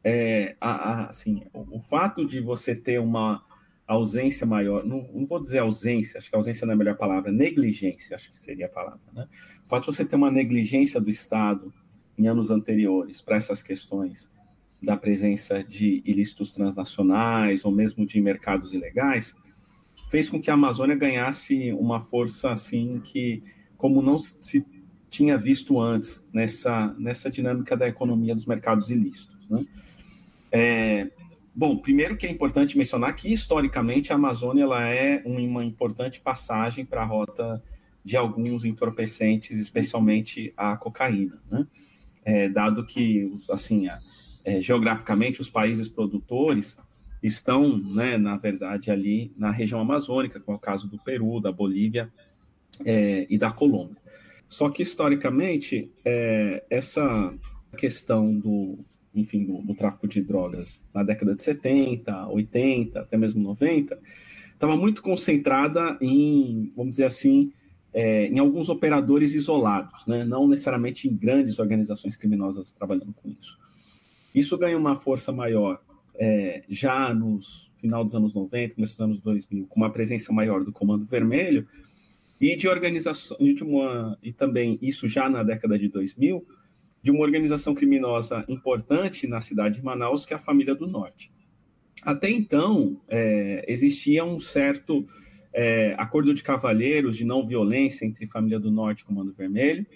[0.05, 3.43] é, a, a, assim, o, o, fato de você ter uma
[3.87, 7.33] ausência maior, não, não, vou dizer ausência, acho que ausência não é a melhor palavra,
[7.33, 9.27] negligência, acho que seria a palavra, né?
[9.65, 11.73] O fato de você ter uma negligência do Estado
[12.19, 14.31] em anos anteriores para essas questões
[14.83, 19.35] da presença de ilícitos transnacionais ou mesmo de mercados ilegais,
[20.09, 23.43] fez com que a Amazônia ganhasse uma força assim que,
[23.77, 24.65] como não se
[25.11, 29.49] tinha visto antes nessa, nessa dinâmica da economia dos mercados ilícitos.
[29.49, 29.65] Né?
[30.51, 31.11] É,
[31.55, 36.85] bom, primeiro que é importante mencionar que historicamente a Amazônia ela é uma importante passagem
[36.85, 37.63] para a rota
[38.05, 41.67] de alguns entorpecentes, especialmente a cocaína, né?
[42.25, 43.89] É, dado que assim,
[44.45, 46.77] é, geograficamente os países produtores
[47.23, 51.51] estão, né, na verdade, ali na região amazônica, como é o caso do Peru, da
[51.51, 52.13] Bolívia
[52.85, 53.97] é, e da Colômbia.
[54.49, 57.35] Só que, historicamente, é, essa
[57.77, 58.79] questão do,
[59.15, 63.99] enfim, do, do, tráfico de drogas na década de 70, 80, até mesmo 90,
[64.53, 67.53] estava muito concentrada em, vamos dizer assim,
[67.93, 70.25] é, em alguns operadores isolados, né?
[70.25, 73.59] não necessariamente em grandes organizações criminosas trabalhando com isso.
[74.35, 75.81] Isso ganha uma força maior
[76.19, 80.65] é, já nos final dos anos 90, começo dos anos 2000, com uma presença maior
[80.65, 81.67] do Comando Vermelho,
[82.41, 86.45] e de organização, de uma, e também isso já na década de 2000,
[87.03, 91.33] de uma organização criminosa importante na cidade de Manaus, que é a Família do Norte.
[92.03, 95.07] Até então, é, existia um certo
[95.53, 99.87] é, acordo de cavalheiros de não violência entre Família do Norte e Comando Vermelho,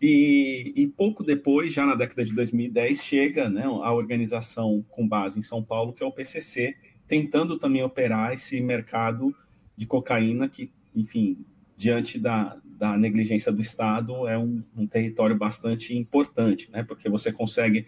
[0.00, 5.38] e, e, pouco depois, já na década de 2010, chega né, a organização com base
[5.38, 6.74] em São Paulo, que é o PCC,
[7.08, 9.34] tentando também operar esse mercado
[9.76, 11.38] de cocaína que, enfim,
[11.76, 16.82] diante da, da negligência do Estado, é um, um território bastante importante, né?
[16.82, 17.86] Porque você consegue,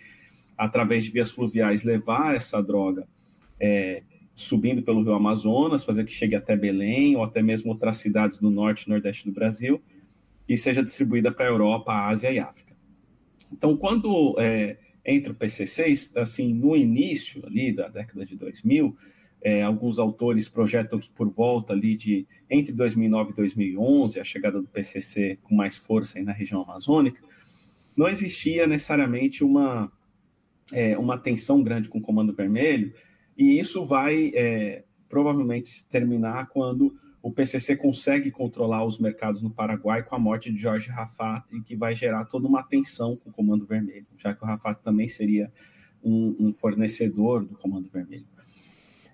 [0.56, 3.06] através de vias fluviais, levar essa droga
[3.60, 4.02] é,
[4.34, 8.50] subindo pelo rio Amazonas, fazer que chegue até Belém ou até mesmo outras cidades do
[8.50, 9.82] norte e nordeste do Brasil
[10.48, 12.74] e seja distribuída para a Europa, Ásia e África.
[13.52, 18.96] Então, quando é, entra o PCC, assim, no início ali da década de 2000,
[19.40, 24.60] é, alguns autores projetam que por volta ali de entre 2009 e 2011, a chegada
[24.60, 27.22] do PCC com mais força na região amazônica,
[27.96, 29.92] não existia necessariamente uma,
[30.72, 32.92] é, uma tensão grande com o Comando Vermelho,
[33.36, 40.02] e isso vai é, provavelmente terminar quando o PCC consegue controlar os mercados no Paraguai
[40.02, 43.32] com a morte de Jorge Rafat, e que vai gerar toda uma tensão com o
[43.32, 45.52] Comando Vermelho, já que o Rafat também seria
[46.02, 48.26] um, um fornecedor do Comando Vermelho.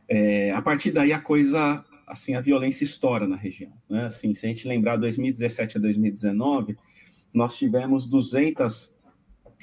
[0.09, 3.73] É, a partir daí a coisa, assim, a violência estoura na região.
[3.88, 4.05] Né?
[4.05, 6.77] Assim, se a gente lembrar 2017 a 2019,
[7.33, 9.14] nós tivemos 200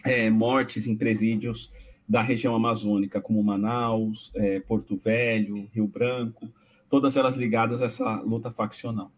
[0.03, 1.71] é, mortes em presídios
[2.09, 6.49] da região amazônica, como Manaus, é, Porto Velho, Rio Branco,
[6.91, 9.11] todas elas ligadas a essa luta faccional.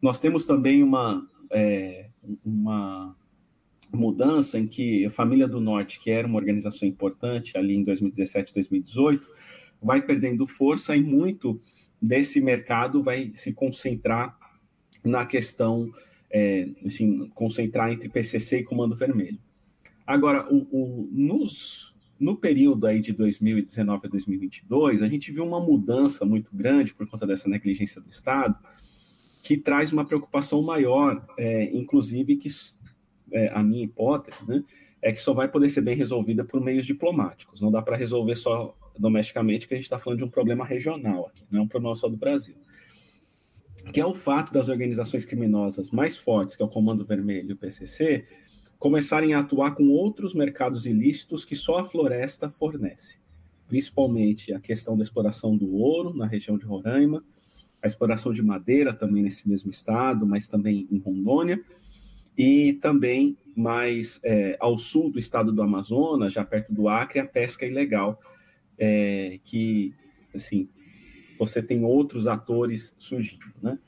[0.00, 2.10] Nós temos também uma, é,
[2.44, 3.16] uma
[3.92, 8.52] mudança em que a Família do Norte, que era uma organização importante ali em 2017,
[8.52, 9.26] 2018,
[9.82, 11.58] vai perdendo força e muito
[12.00, 14.36] desse mercado vai se concentrar
[15.02, 15.90] na questão,
[16.30, 19.38] é, assim, concentrar entre PCC e Comando Vermelho.
[20.06, 25.60] Agora, o, o, nos, no período aí de 2019 a 2022, a gente viu uma
[25.60, 28.56] mudança muito grande por conta dessa negligência do Estado,
[29.42, 32.48] que traz uma preocupação maior, é, inclusive que
[33.32, 34.64] é, a minha hipótese, né,
[35.00, 37.60] é que só vai poder ser bem resolvida por meios diplomáticos.
[37.60, 41.28] Não dá para resolver só domesticamente, que a gente está falando de um problema regional
[41.28, 42.56] aqui, não é um problema só do Brasil.
[43.92, 47.52] Que é o fato das organizações criminosas mais fortes, que é o Comando Vermelho e
[47.52, 48.26] o PCC,
[48.78, 53.16] começarem a atuar com outros mercados ilícitos que só a floresta fornece.
[53.66, 57.24] Principalmente a questão da exploração do ouro na região de Roraima,
[57.82, 61.62] a exploração de madeira também nesse mesmo estado, mas também em Rondônia,
[62.36, 67.26] e também mais é, ao sul do estado do Amazonas, já perto do Acre, a
[67.26, 68.20] pesca ilegal,
[68.78, 69.92] é, que,
[70.32, 70.68] assim,
[71.38, 73.78] você tem outros atores surgindo, né?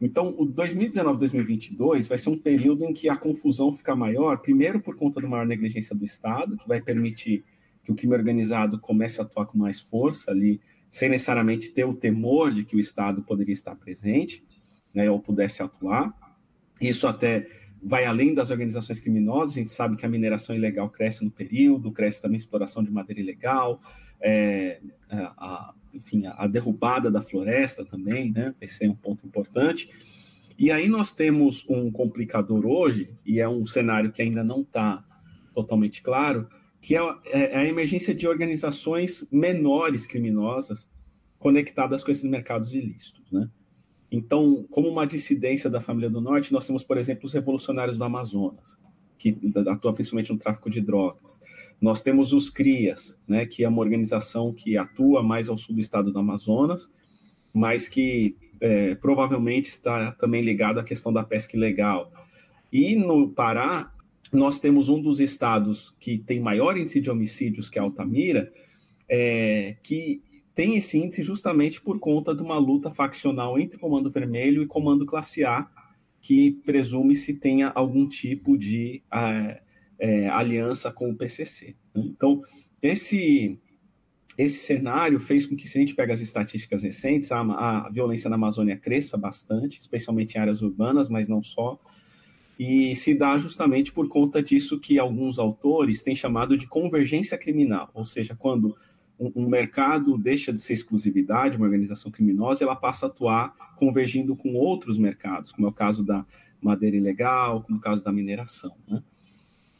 [0.00, 4.96] Então, o 2019-2022 vai ser um período em que a confusão fica maior, primeiro por
[4.96, 7.44] conta da maior negligência do Estado, que vai permitir
[7.82, 11.94] que o crime organizado comece a atuar com mais força ali, sem necessariamente ter o
[11.94, 14.44] temor de que o Estado poderia estar presente,
[14.94, 16.14] né, ou pudesse atuar.
[16.80, 17.46] Isso até
[17.82, 21.92] vai além das organizações criminosas, a gente sabe que a mineração ilegal cresce no período,
[21.92, 23.80] cresce também a exploração de madeira ilegal,
[24.20, 28.54] é, a, enfim, a derrubada da floresta também, né?
[28.60, 29.90] Esse é um ponto importante.
[30.58, 35.04] E aí nós temos um complicador hoje, e é um cenário que ainda não está
[35.54, 36.48] totalmente claro,
[36.80, 40.90] que é, é, é a emergência de organizações menores criminosas
[41.38, 43.48] conectadas com esses mercados ilícitos, né?
[44.10, 48.04] Então, como uma dissidência da família do Norte, nós temos, por exemplo, os revolucionários do
[48.04, 48.78] Amazonas,
[49.18, 49.36] que
[49.68, 51.38] atuam principalmente no tráfico de drogas.
[51.80, 55.80] Nós temos os CRIAS, né, que é uma organização que atua mais ao sul do
[55.80, 56.90] estado do Amazonas,
[57.52, 62.10] mas que é, provavelmente está também ligado à questão da pesca ilegal.
[62.72, 63.92] E no Pará,
[64.32, 68.52] nós temos um dos estados que tem maior índice de homicídios, que é Altamira,
[69.08, 70.22] é, que
[70.58, 75.06] tem esse índice justamente por conta de uma luta faccional entre Comando Vermelho e Comando
[75.06, 75.68] Classe A,
[76.20, 79.60] que presume-se tenha algum tipo de é,
[80.00, 81.76] é, aliança com o PCC.
[81.94, 82.02] Né?
[82.06, 82.42] Então,
[82.82, 83.56] esse
[84.36, 88.28] esse cenário fez com que, se a gente pega as estatísticas recentes, a, a violência
[88.28, 91.78] na Amazônia cresça bastante, especialmente em áreas urbanas, mas não só,
[92.58, 97.90] e se dá justamente por conta disso que alguns autores têm chamado de convergência criminal,
[97.94, 98.76] ou seja, quando
[99.18, 104.36] um, um mercado deixa de ser exclusividade, uma organização criminosa, ela passa a atuar convergindo
[104.36, 106.24] com outros mercados, como é o caso da
[106.60, 109.02] madeira ilegal, como é o caso da mineração, né?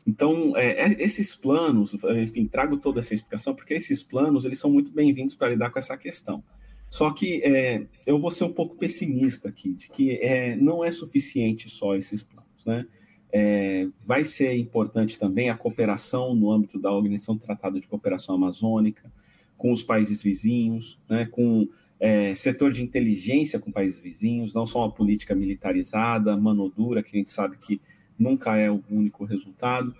[0.07, 4.71] Então, é, é, esses planos, enfim, trago toda essa explicação, porque esses planos, eles são
[4.71, 6.43] muito bem-vindos para lidar com essa questão.
[6.91, 10.91] Só que é, eu vou ser um pouco pessimista aqui, de que é, não é
[10.91, 12.87] suficiente só esses planos, né?
[13.31, 18.35] É, vai ser importante também a cooperação no âmbito da Organização do Tratado de Cooperação
[18.35, 19.13] Amazônica,
[19.59, 21.69] com os países vizinhos, né, com
[22.01, 27.15] é, setor de inteligência com países vizinhos, não só uma política militarizada, mano dura, que
[27.15, 27.81] a gente sabe que
[28.19, 29.95] nunca é o único resultado.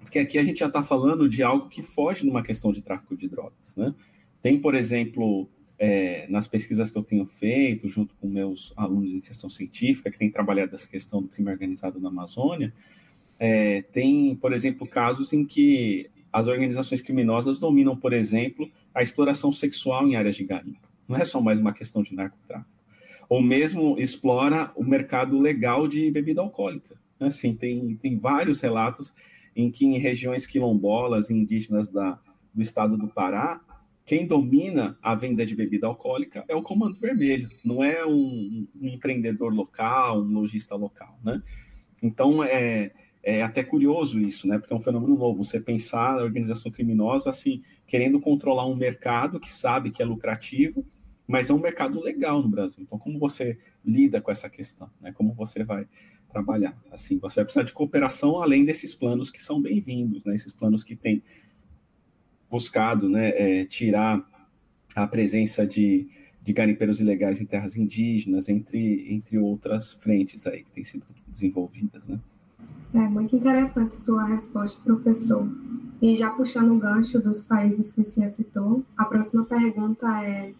[0.00, 3.16] Porque aqui a gente já está falando de algo que foge numa questão de tráfico
[3.16, 3.74] de drogas.
[3.76, 3.92] Né?
[4.40, 5.48] Tem, por exemplo,
[5.78, 10.18] é, nas pesquisas que eu tenho feito, junto com meus alunos de iniciação científica, que
[10.18, 12.72] têm trabalhado essa questão do crime organizado na Amazônia,
[13.38, 19.52] é, tem, por exemplo, casos em que as organizações criminosas dominam, por exemplo, a exploração
[19.52, 20.88] sexual em áreas de garimpo.
[21.06, 22.80] Não é só mais uma questão de narcotráfico.
[23.28, 26.96] Ou mesmo explora o mercado legal de bebida alcoólica.
[27.20, 29.12] Assim, tem, tem vários relatos
[29.54, 32.18] em que em regiões quilombolas indígenas da,
[32.54, 33.60] do estado do Pará,
[34.04, 38.88] quem domina a venda de bebida alcoólica é o Comando Vermelho, não é um, um
[38.88, 41.40] empreendedor local, um lojista local, né?
[42.02, 42.90] Então, é,
[43.22, 44.58] é até curioso isso, né?
[44.58, 45.44] Porque é um fenômeno novo.
[45.44, 50.84] Você pensar a organização criminosa assim, querendo controlar um mercado que sabe que é lucrativo,
[51.26, 52.82] mas é um mercado legal no Brasil.
[52.82, 54.88] Então, como você lida com essa questão?
[55.00, 55.12] Né?
[55.12, 55.86] Como você vai
[56.32, 56.76] trabalhar.
[56.90, 60.34] Assim, você vai precisar de cooperação além desses planos que são bem-vindos, né?
[60.34, 61.22] Esses planos que têm
[62.50, 64.22] buscado, né, é, tirar
[64.94, 66.06] a presença de,
[66.42, 72.06] de garimpeiros ilegais em terras indígenas, entre, entre outras frentes aí que têm sido desenvolvidas,
[72.06, 72.20] né?
[72.94, 75.46] É muito interessante sua resposta, professor.
[76.00, 80.52] E já puxando o gancho dos países que senhor citou, a próxima pergunta é: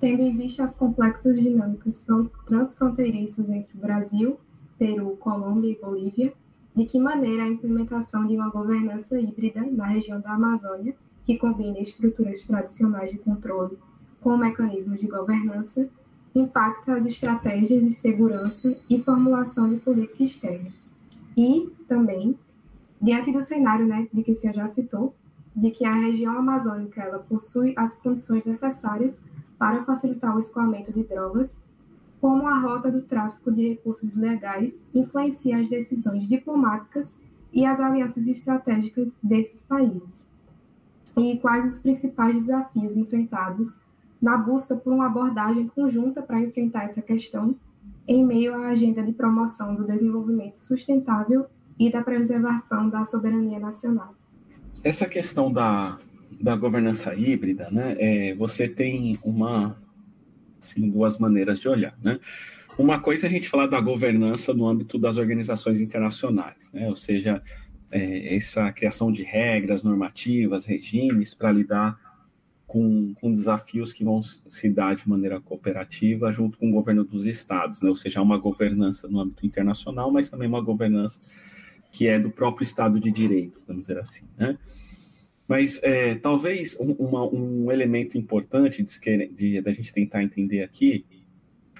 [0.00, 2.04] tendo em vista as complexas dinâmicas
[2.46, 4.36] transfronteiriças entre Brasil
[4.80, 6.32] Peru, Colômbia e Bolívia,
[6.74, 11.78] de que maneira a implementação de uma governança híbrida na região da Amazônia, que combina
[11.78, 13.78] estruturas tradicionais de controle
[14.20, 15.88] com mecanismos de governança,
[16.34, 20.89] impacta as estratégias de segurança e formulação de política externa.
[21.40, 22.38] E, também,
[23.00, 25.14] diante do cenário né, de que o senhor já citou,
[25.56, 29.18] de que a região amazônica ela possui as condições necessárias
[29.58, 31.56] para facilitar o escoamento de drogas
[32.20, 37.16] como a rota do tráfico de recursos legais influencia as decisões diplomáticas
[37.50, 40.28] e as alianças estratégicas desses países,
[41.16, 43.80] e quais os principais desafios enfrentados
[44.20, 47.56] na busca por uma abordagem conjunta para enfrentar essa questão
[48.06, 51.46] em meio à agenda de promoção do desenvolvimento sustentável
[51.78, 54.14] e da preservação da soberania nacional.
[54.82, 55.98] Essa questão da,
[56.40, 59.76] da governança híbrida, né, é, você tem uma
[60.60, 62.20] assim, duas maneiras de olhar, né?
[62.78, 66.88] Uma coisa é a gente falar da governança no âmbito das organizações internacionais, né?
[66.88, 67.42] Ou seja,
[67.90, 71.98] é, essa criação de regras, normativas, regimes para lidar
[72.70, 77.26] com, com, desafios que vão se dar de maneira cooperativa junto com o governo dos
[77.26, 77.88] estados, né?
[77.88, 81.20] Ou seja, uma governança no âmbito internacional, mas também uma governança
[81.90, 84.56] que é do próprio Estado de Direito, vamos dizer assim, né?
[85.48, 91.04] Mas é, talvez um, uma, um, elemento importante de, de, gente tentar entender aqui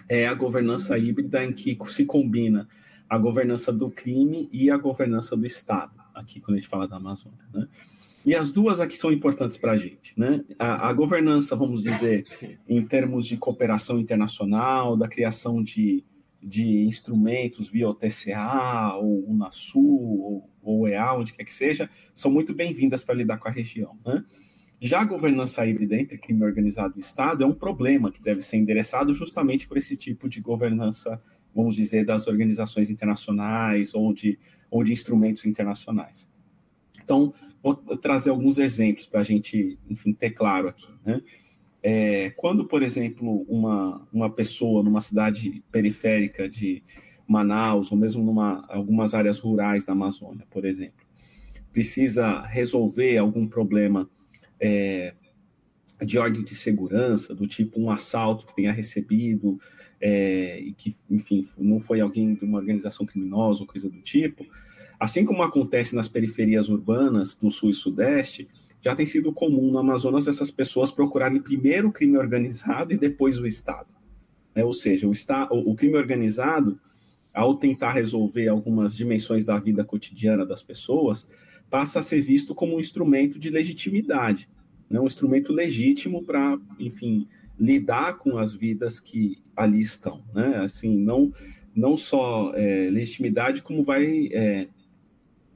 [0.09, 2.67] é a governança híbrida em que se combina
[3.09, 6.97] a governança do crime e a governança do Estado, aqui quando a gente fala da
[6.97, 7.39] Amazônia.
[7.55, 7.69] Né?
[8.25, 10.13] E as duas aqui são importantes para a gente.
[10.17, 10.45] Né?
[10.59, 12.25] A, a, governança, vamos dizer,
[12.69, 16.05] em termos de cooperação internacional, da criação de
[16.43, 22.55] de instrumentos via OTCA, ou Unasul, ou, ou EA, onde quer que seja, são muito
[22.55, 23.99] bem-vindas para lidar com a região.
[24.05, 24.25] Né?
[24.81, 28.57] Já a governança híbrida entre crime organizado e Estado é um problema que deve ser
[28.57, 31.19] endereçado justamente por esse tipo de governança,
[31.55, 34.39] vamos dizer, das organizações internacionais ou de,
[34.71, 36.30] ou de instrumentos internacionais.
[37.11, 40.87] Então, vou trazer alguns exemplos para a gente, enfim, ter claro aqui.
[41.05, 41.21] Né?
[41.83, 46.85] É, quando, por exemplo, uma, uma pessoa numa cidade periférica de
[47.27, 51.05] Manaus, ou mesmo numa algumas áreas rurais da Amazônia, por exemplo,
[51.73, 54.09] precisa resolver algum problema
[54.61, 55.13] é,
[56.01, 59.59] de ordem de segurança, do tipo um assalto que tenha recebido
[60.01, 64.47] é, e que, enfim, não foi alguém de uma organização criminosa ou coisa do tipo,
[65.01, 68.47] assim como acontece nas periferias urbanas do sul e sudeste,
[68.83, 73.39] já tem sido comum no Amazonas essas pessoas procurarem primeiro o crime organizado e depois
[73.39, 73.89] o Estado.
[74.55, 76.79] É, ou seja, o, está, o, o crime organizado,
[77.33, 81.27] ao tentar resolver algumas dimensões da vida cotidiana das pessoas,
[81.71, 84.49] passa a ser visto como um instrumento de legitimidade,
[84.89, 85.01] né?
[85.01, 87.27] um instrumento legítimo para, enfim,
[87.59, 90.57] lidar com as vidas que ali estão, né?
[90.65, 91.33] Assim, não
[91.73, 94.67] não só é, legitimidade, como vai é,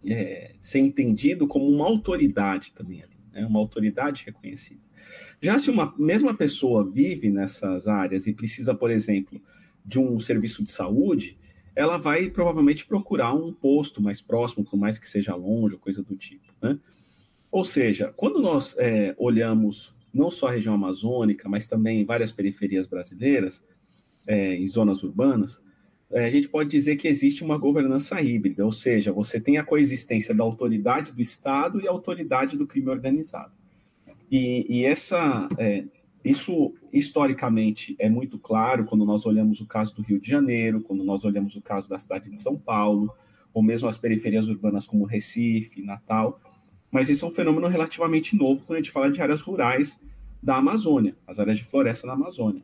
[0.07, 3.47] é, ser entendido como uma autoridade também ali, né?
[3.47, 4.83] uma autoridade reconhecida.
[5.41, 9.41] Já se uma mesma pessoa vive nessas áreas e precisa, por exemplo,
[9.85, 11.39] de um serviço de saúde,
[11.77, 16.17] ela vai provavelmente procurar um posto mais próximo, por mais que seja longe, coisa do
[16.17, 16.53] tipo.
[16.63, 16.79] Né?
[17.51, 22.87] Ou seja, quando nós é, olhamos não só a região amazônica, mas também várias periferias
[22.87, 23.63] brasileiras,
[24.27, 25.61] é, em zonas urbanas,
[26.21, 30.35] a gente pode dizer que existe uma governança híbrida, ou seja, você tem a coexistência
[30.35, 33.53] da autoridade do Estado e a autoridade do crime organizado.
[34.31, 35.85] E, e essa, é,
[36.25, 41.05] isso, historicamente, é muito claro quando nós olhamos o caso do Rio de Janeiro, quando
[41.05, 43.13] nós olhamos o caso da cidade de São Paulo,
[43.53, 46.41] ou mesmo as periferias urbanas como Recife, Natal.
[46.91, 50.01] Mas isso é um fenômeno relativamente novo quando a gente fala de áreas rurais
[50.43, 52.63] da Amazônia, as áreas de floresta na Amazônia.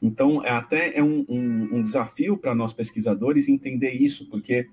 [0.00, 4.68] Então, é até é um, um, um desafio para nós pesquisadores entender isso, porque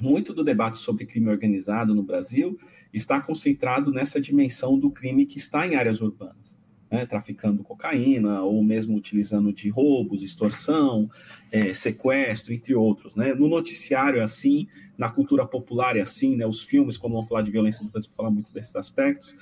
[0.00, 2.58] muito do debate sobre crime organizado no Brasil
[2.92, 6.58] está concentrado nessa dimensão do crime que está em áreas urbanas
[6.90, 11.10] né, traficando cocaína, ou mesmo utilizando de roubos, extorsão,
[11.52, 13.14] é, sequestro, entre outros.
[13.14, 13.34] Né?
[13.34, 16.46] No noticiário é assim, na cultura popular é assim, né?
[16.46, 19.34] os filmes, quando vão falar de violência no Brasil, falam muito desses aspectos.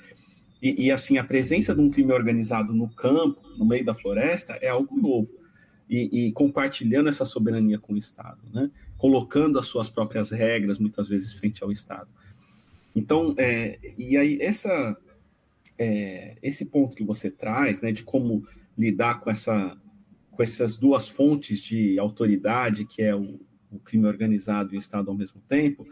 [0.61, 4.53] E, e, assim, a presença de um crime organizado no campo, no meio da floresta,
[4.61, 5.29] é algo novo.
[5.89, 8.69] E, e compartilhando essa soberania com o Estado, né?
[8.97, 12.09] colocando as suas próprias regras, muitas vezes, frente ao Estado.
[12.95, 14.97] Então, é, e aí, essa
[15.77, 18.45] é, esse ponto que você traz, né, de como
[18.77, 19.77] lidar com, essa,
[20.31, 23.39] com essas duas fontes de autoridade, que é o,
[23.71, 25.85] o crime organizado e o Estado ao mesmo tempo,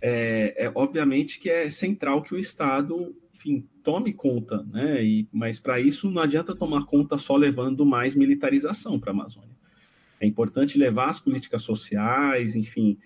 [0.00, 3.14] é, é, obviamente que é central que o Estado,
[3.46, 5.02] enfim, tome conta, né?
[5.04, 9.56] E, mas para isso não adianta tomar conta só levando mais militarização para a Amazônia.
[10.20, 12.98] É importante levar as políticas sociais, enfim,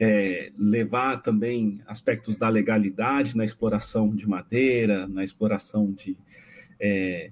[0.00, 6.16] é, levar também aspectos da legalidade na exploração de madeira, na exploração de,
[6.80, 7.30] é,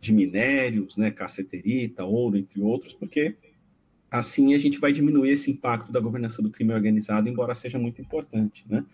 [0.00, 3.36] de minérios, né, caceterita, ouro, entre outros, porque
[4.10, 8.02] assim a gente vai diminuir esse impacto da governança do crime organizado, embora seja muito
[8.02, 8.84] importante, né?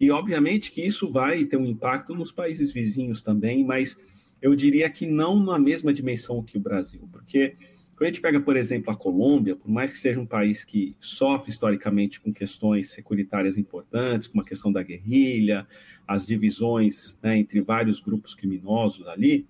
[0.00, 3.96] E obviamente que isso vai ter um impacto nos países vizinhos também, mas
[4.42, 7.56] eu diria que não na mesma dimensão que o Brasil, porque
[7.96, 10.96] quando a gente pega, por exemplo, a Colômbia, por mais que seja um país que
[10.98, 15.66] sofre historicamente com questões securitárias importantes, como a questão da guerrilha,
[16.06, 19.46] as divisões né, entre vários grupos criminosos ali,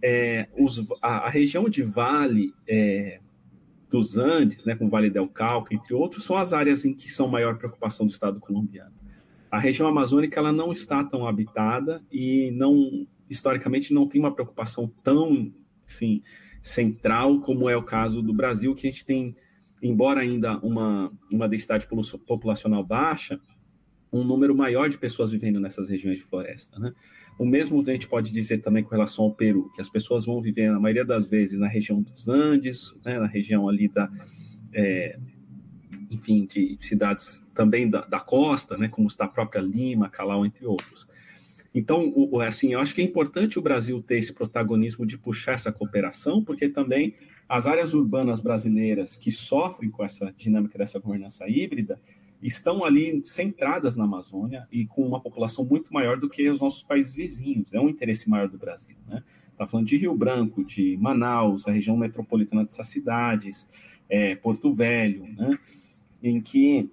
[0.00, 3.20] é, os, a, a, região de Vale é,
[3.90, 7.26] dos Andes, né, como Vale del Cauca, entre outros, são as áreas em que são
[7.26, 9.01] maior preocupação do Estado colombiano.
[9.52, 14.88] A região amazônica ela não está tão habitada e não historicamente não tem uma preocupação
[15.04, 15.52] tão
[15.86, 16.22] assim,
[16.62, 19.36] central, como é o caso do Brasil, que a gente tem,
[19.82, 21.86] embora ainda uma, uma densidade
[22.26, 23.38] populacional baixa,
[24.10, 26.78] um número maior de pessoas vivendo nessas regiões de floresta.
[26.78, 26.92] Né?
[27.38, 30.40] O mesmo a gente pode dizer também com relação ao Peru, que as pessoas vão
[30.40, 34.10] viver, na maioria das vezes, na região dos Andes, né, na região ali da.
[34.74, 35.18] É,
[36.12, 40.66] enfim, de cidades também da, da costa, né, como está a própria Lima, Calau, entre
[40.66, 41.06] outros.
[41.74, 45.52] Então, o, assim, eu acho que é importante o Brasil ter esse protagonismo de puxar
[45.52, 47.14] essa cooperação, porque também
[47.48, 51.98] as áreas urbanas brasileiras que sofrem com essa dinâmica dessa governança híbrida
[52.42, 56.82] estão ali centradas na Amazônia e com uma população muito maior do que os nossos
[56.82, 57.72] países vizinhos.
[57.72, 59.22] É um interesse maior do Brasil, né?
[59.52, 63.66] Está falando de Rio Branco, de Manaus, a região metropolitana dessas cidades,
[64.08, 65.58] é, Porto Velho, né?
[66.22, 66.90] Em que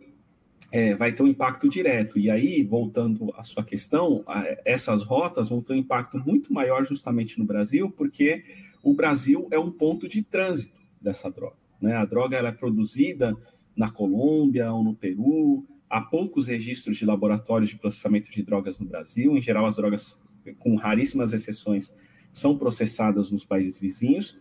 [0.72, 2.18] é, vai ter um impacto direto.
[2.18, 4.24] E aí, voltando à sua questão,
[4.66, 8.44] essas rotas vão ter um impacto muito maior justamente no Brasil, porque
[8.84, 11.58] o Brasil é um ponto de trânsito dessa droga.
[11.82, 11.96] Né?
[11.96, 13.36] A droga ela é produzida
[13.76, 18.86] na Colômbia ou no Peru, há poucos registros de laboratórios de processamento de drogas no
[18.86, 19.36] Brasil.
[19.36, 20.20] Em geral, as drogas,
[20.60, 21.94] com raríssimas exceções,
[22.32, 24.38] são processadas nos países vizinhos.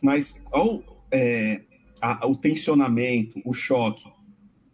[0.00, 1.60] Mas ao, é,
[2.00, 4.08] a, o tensionamento, o choque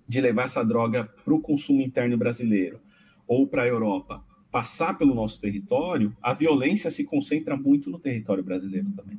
[0.07, 2.81] de levar essa droga para o consumo interno brasileiro
[3.27, 8.45] ou para a Europa passar pelo nosso território, a violência se concentra muito no território
[8.45, 9.19] brasileiro também.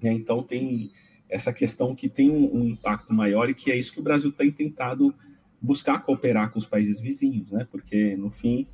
[0.00, 0.12] Né?
[0.12, 0.92] Então tem
[1.28, 4.52] essa questão que tem um, impacto maior e que é isso que o Brasil tem
[4.52, 5.12] tentado
[5.60, 7.66] buscar cooperar com os países vizinhos, né?
[7.70, 8.66] Porque no fim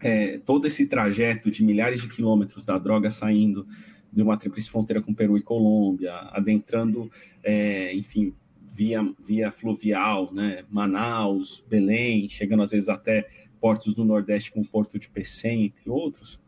[0.00, 3.66] é, todo esse trajeto de milhares de quilômetros da droga saindo
[4.12, 7.08] de uma tríplice fronteira com Peru e Colômbia, adentrando,
[7.44, 8.34] é, enfim,
[8.76, 10.62] via, via fluvial, né?
[10.70, 13.26] Manaus, Belém, chegando às vezes até
[13.60, 16.38] portos do Nordeste, como o Porto de Pecém, entre outros,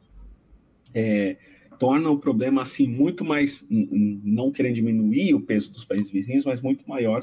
[0.95, 1.37] é,
[1.79, 6.61] torna o problema assim muito mais, não querendo diminuir o peso dos países vizinhos, mas
[6.61, 7.21] muito maior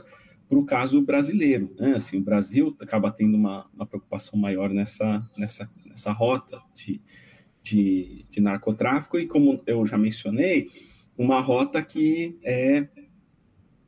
[0.50, 1.72] para o caso brasileiro.
[1.78, 1.96] Né?
[1.96, 7.00] Assim, o Brasil acaba tendo uma, uma preocupação maior nessa, nessa, nessa rota de,
[7.62, 10.70] de, de narcotráfico e, como eu já mencionei,
[11.18, 12.88] uma rota que é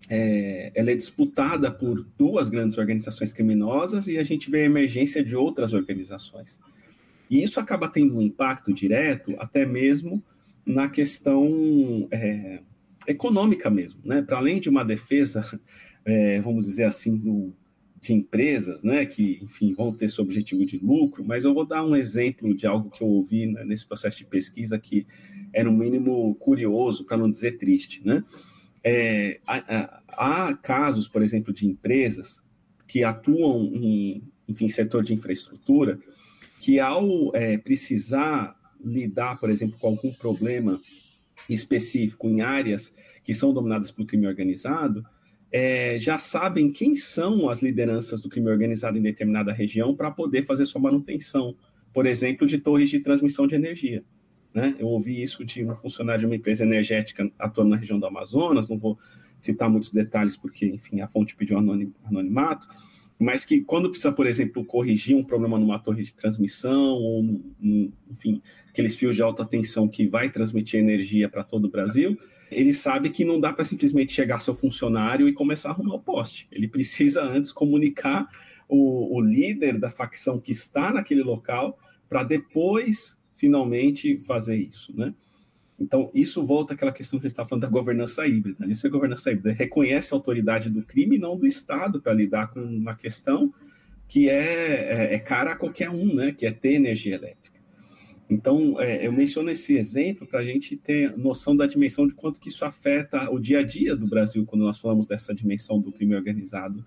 [0.09, 5.23] é, ela é disputada por duas grandes organizações criminosas e a gente vê a emergência
[5.23, 6.57] de outras organizações.
[7.29, 10.23] E isso acaba tendo um impacto direto, até mesmo
[10.65, 12.61] na questão é,
[13.07, 14.21] econômica mesmo, né?
[14.21, 15.59] Para além de uma defesa,
[16.05, 17.53] é, vamos dizer assim, do,
[18.01, 19.05] de empresas, né?
[19.05, 21.23] Que, enfim, vão ter seu objetivo de lucro.
[21.25, 24.25] Mas eu vou dar um exemplo de algo que eu ouvi né, nesse processo de
[24.25, 25.05] pesquisa que
[25.53, 28.19] é no mínimo curioso, para não dizer triste, né?
[28.89, 32.41] É, há, há, casos, por exemplo, de empresas
[32.87, 35.99] que atuam em, enfim, setor de infraestrutura,
[36.61, 40.79] que ao é, precisar lidar, por exemplo, com algum problema
[41.49, 42.93] específico em áreas
[43.25, 45.05] que são dominadas pelo crime organizado,
[45.51, 50.45] é, já sabem quem são as lideranças do crime organizado em determinada região para poder
[50.45, 51.53] fazer sua manutenção,
[51.93, 54.01] por exemplo, de torres de transmissão de energia.
[54.57, 54.75] Né?
[54.79, 58.67] Eu ouvi isso de um funcionário de uma empresa energética atuando na região do Amazonas,
[58.67, 58.97] não vou
[59.39, 62.67] citar muitos detalhes porque, enfim, a fonte pediu anonimato,
[63.19, 67.93] mas que quando precisa, por exemplo, corrigir um problema numa torre de transmissão ou, num,
[68.09, 72.17] enfim, aqueles fios de alta tensão que vai transmitir energia para todo o Brasil,
[72.49, 75.99] ele sabe que não dá para simplesmente chegar seu funcionário e começar a arrumar o
[75.99, 76.47] poste.
[76.51, 78.27] Ele precisa antes comunicar
[78.67, 81.77] o, o líder da facção que está naquele local
[82.09, 85.13] para depois finalmente fazer isso, né?
[85.79, 88.65] Então, isso volta àquela questão que a gente está falando da governança híbrida.
[88.65, 88.73] Né?
[88.73, 89.51] Isso é governança híbrida.
[89.51, 93.53] Reconhece a autoridade do crime e não do Estado para lidar com uma questão
[94.07, 96.33] que é, é, é, cara a qualquer um, né?
[96.35, 97.57] Que é ter energia elétrica.
[98.27, 102.39] Então, é, eu menciono esse exemplo para a gente ter noção da dimensão de quanto
[102.39, 105.91] que isso afeta o dia a dia do Brasil quando nós falamos dessa dimensão do
[105.91, 106.83] crime organizado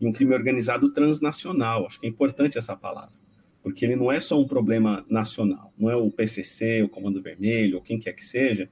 [0.00, 1.86] e um crime organizado transnacional.
[1.86, 3.19] Acho que é importante essa palavra
[3.62, 7.76] porque ele não é só um problema nacional, não é o PCC, o Comando Vermelho,
[7.76, 8.68] ou quem quer que seja,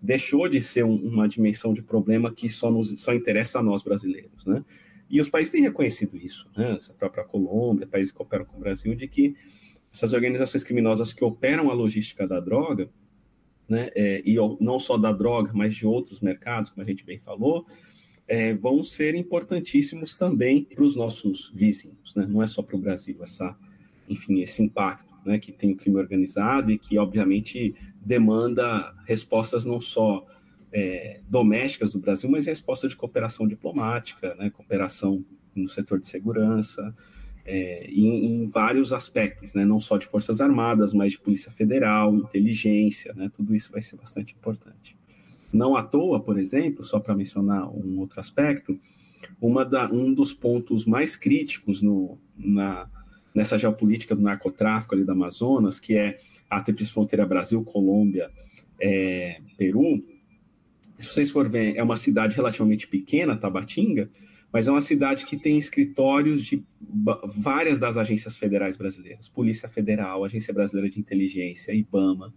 [0.00, 3.82] deixou de ser um, uma dimensão de problema que só, nos, só interessa a nós
[3.82, 4.64] brasileiros, né?
[5.08, 6.78] E os países têm reconhecido isso, né?
[6.88, 9.34] A própria Colômbia, países que operam com o Brasil, de que
[9.92, 12.90] essas organizações criminosas que operam a logística da droga,
[13.68, 17.18] né, é, e não só da droga, mas de outros mercados, como a gente bem
[17.18, 17.66] falou,
[18.28, 22.26] é, vão ser importantíssimos também para os nossos vizinhos, né?
[22.28, 23.56] Não é só para o Brasil essa
[24.08, 29.80] enfim, esse impacto né, que tem o crime organizado e que, obviamente, demanda respostas não
[29.80, 30.24] só
[30.72, 36.94] é, domésticas do Brasil, mas resposta de cooperação diplomática, né, cooperação no setor de segurança,
[37.44, 42.14] é, em, em, vários aspectos, né, não só de Forças Armadas, mas de Polícia Federal,
[42.14, 44.96] inteligência, né, tudo isso vai ser bastante importante.
[45.52, 48.78] Não à toa, por exemplo, só para mencionar um outro aspecto,
[49.40, 52.88] uma da, um dos pontos mais críticos no, na,
[53.36, 56.18] nessa geopolítica do narcotráfico ali da Amazonas, que é
[56.48, 58.30] a tríplice fronteira Brasil, Colômbia,
[58.80, 60.02] é, Peru,
[60.96, 64.08] se vocês forem ver, é uma cidade relativamente pequena, Tabatinga,
[64.50, 66.64] mas é uma cidade que tem escritórios de
[67.26, 72.32] várias das agências federais brasileiras, Polícia Federal, Agência Brasileira de Inteligência, IBAMA,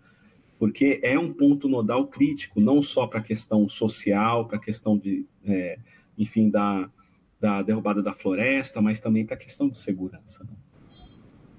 [0.57, 4.97] porque é um ponto nodal crítico, não só para a questão social, para a questão
[4.97, 5.79] de, é,
[6.17, 6.91] enfim, da,
[7.39, 10.43] da derrubada da floresta, mas também para a questão de segurança.
[10.43, 10.58] Né?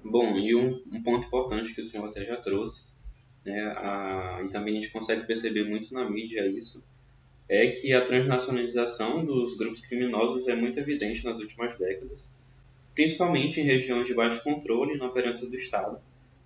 [0.03, 2.89] Bom, e um, um ponto importante que o senhor até já trouxe,
[3.45, 6.83] né, a, e também a gente consegue perceber muito na mídia isso,
[7.47, 12.33] é que a transnacionalização dos grupos criminosos é muito evidente nas últimas décadas,
[12.95, 15.99] principalmente em regiões de baixo controle e inoperância do Estado,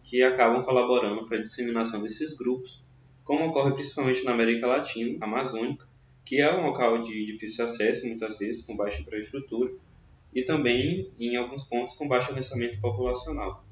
[0.03, 2.83] que acabam colaborando para a disseminação desses grupos,
[3.23, 5.87] como ocorre principalmente na América Latina, amazônica,
[6.23, 9.71] que é um local de difícil acesso, muitas vezes com baixa infraestrutura,
[10.35, 13.65] e também, em alguns pontos, com baixo adensamento populacional.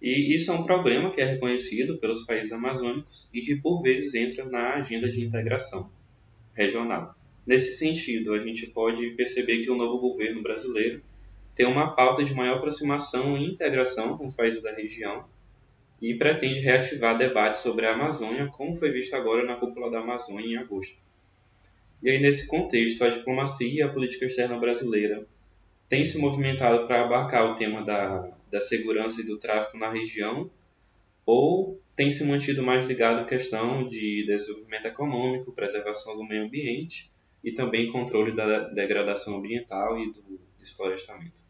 [0.00, 4.14] E isso é um problema que é reconhecido pelos países amazônicos e que, por vezes,
[4.14, 5.90] entra na agenda de integração
[6.54, 7.14] regional.
[7.46, 11.02] Nesse sentido, a gente pode perceber que o novo governo brasileiro
[11.54, 15.26] tem uma pauta de maior aproximação e integração com os países da região
[16.00, 20.46] e pretende reativar debates sobre a Amazônia, como foi visto agora na cúpula da Amazônia
[20.46, 20.96] em agosto.
[22.02, 25.26] E aí, nesse contexto, a diplomacia e a política externa brasileira
[25.88, 30.50] têm se movimentado para abarcar o tema da, da segurança e do tráfico na região,
[31.24, 37.10] ou tem se mantido mais ligado à questão de desenvolvimento econômico, preservação do meio ambiente
[37.42, 41.48] e também controle da degradação ambiental e do desflorestamento.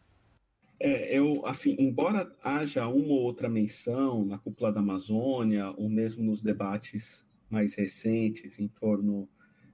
[0.79, 6.23] É, eu, assim, embora haja uma ou outra menção na cúpula da Amazônia, ou mesmo
[6.23, 9.27] nos debates mais recentes em torno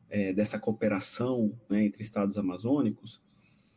[0.09, 3.21] é, dessa cooperação né, entre estados amazônicos,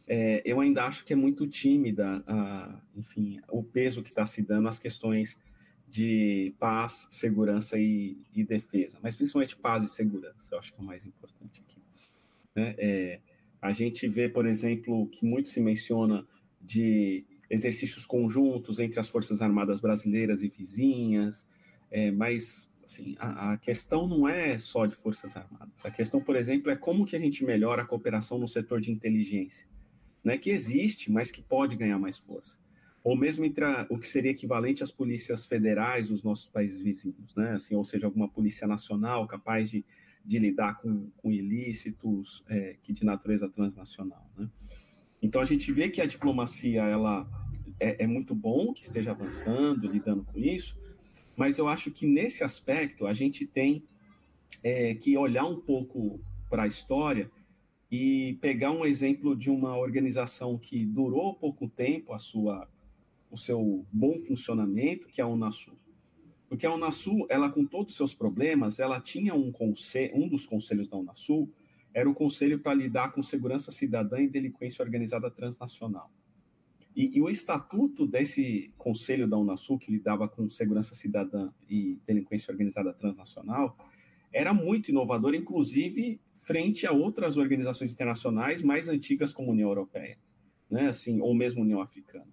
[0.08, 4.42] é, eu ainda acho que é muito tímida, a, enfim, o peso que está se
[4.42, 5.38] dando às questões
[5.86, 10.82] de paz, segurança e, e, defesa, mas principalmente paz e segurança, eu acho que é
[10.82, 11.82] o mais importante aqui.
[12.54, 12.74] Né?
[12.78, 13.20] É,
[13.60, 16.26] a gente vê, por exemplo, que muito se menciona
[16.60, 21.46] de exercícios conjuntos entre as Forças Armadas brasileiras e vizinhas,
[21.90, 25.84] é, mas assim, a, a, questão não é só de Forças Armadas.
[25.84, 28.90] A questão, por exemplo, é como que a gente melhora a cooperação no setor de
[28.90, 29.68] inteligência,
[30.22, 32.58] né, que existe, mas que pode ganhar mais força.
[33.02, 37.34] Ou mesmo entre a, o que seria equivalente às polícias federais dos nossos países vizinhos,
[37.36, 39.84] né, assim, ou seja, alguma polícia nacional capaz de,
[40.24, 44.48] de lidar com, com ilícitos é, que de natureza transnacional, né.
[45.20, 47.28] Então a gente vê que a diplomacia ela
[47.80, 50.78] é, é, muito bom que esteja avançando, lidando com isso,
[51.36, 53.82] mas eu acho que nesse aspecto a gente tem
[54.62, 57.30] é, que olhar um pouco para a história
[57.90, 62.68] e pegar um exemplo de uma organização que durou pouco tempo a sua
[63.30, 65.74] o seu bom funcionamento, que é a Unasul.
[66.48, 69.52] Porque a Unasul, ela com todos os seus problemas, ela tinha um
[70.14, 71.52] um dos conselhos da Unasul
[71.98, 76.10] era o Conselho para lidar com segurança cidadã e delinquência organizada transnacional.
[76.94, 82.50] E, e, o estatuto desse Conselho da Unasul, que lidava com segurança cidadã e delinquência
[82.52, 83.76] organizada transnacional,
[84.32, 90.18] era muito inovador, inclusive frente a outras organizações internacionais mais antigas como a União Europeia,
[90.70, 92.26] né, assim, ou mesmo a União Africana.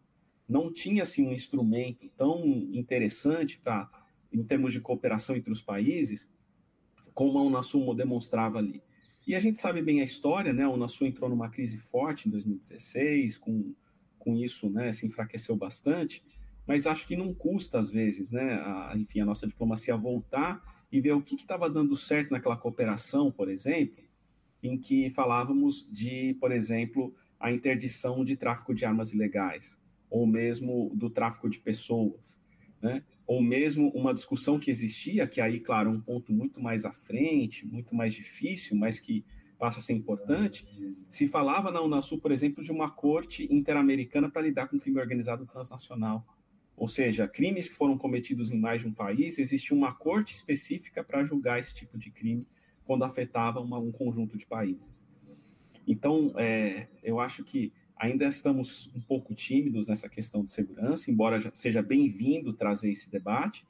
[0.47, 2.39] Não tinha assim um instrumento tão
[2.71, 3.89] interessante para
[4.31, 6.29] em termos de cooperação entre os países
[7.13, 8.81] como a Unasul demonstrava ali.
[9.27, 10.65] E a gente sabe bem a história, né?
[10.65, 13.73] O Unasul entrou numa crise forte em 2016, com,
[14.17, 16.23] com isso, né, se enfraqueceu bastante,
[16.65, 20.61] mas acho que não custa, às vezes, né, a, enfim, a nossa diplomacia voltar
[20.91, 24.04] e ver o que estava dando certo naquela cooperação, por exemplo,
[24.67, 29.77] em que falávamos de, por exemplo, a interdição de tráfico de armas ilegais,
[30.09, 32.39] ou mesmo do tráfico de pessoas,
[32.81, 33.03] né?
[33.27, 37.65] ou mesmo uma discussão que existia, que aí, claro, um ponto muito mais à frente,
[37.65, 39.25] muito mais difícil, mas que
[39.57, 40.67] passa a ser importante,
[41.09, 45.45] se falava na Unasul, por exemplo, de uma corte interamericana para lidar com crime organizado
[45.45, 46.25] transnacional.
[46.75, 51.03] Ou seja, crimes que foram cometidos em mais de um país, existia uma corte específica
[51.03, 52.45] para julgar esse tipo de crime
[52.85, 55.05] quando afetava uma, um conjunto de países.
[55.87, 61.39] Então, é, eu acho que Ainda estamos um pouco tímidos nessa questão de segurança, embora
[61.53, 63.65] seja bem-vindo trazer esse debate,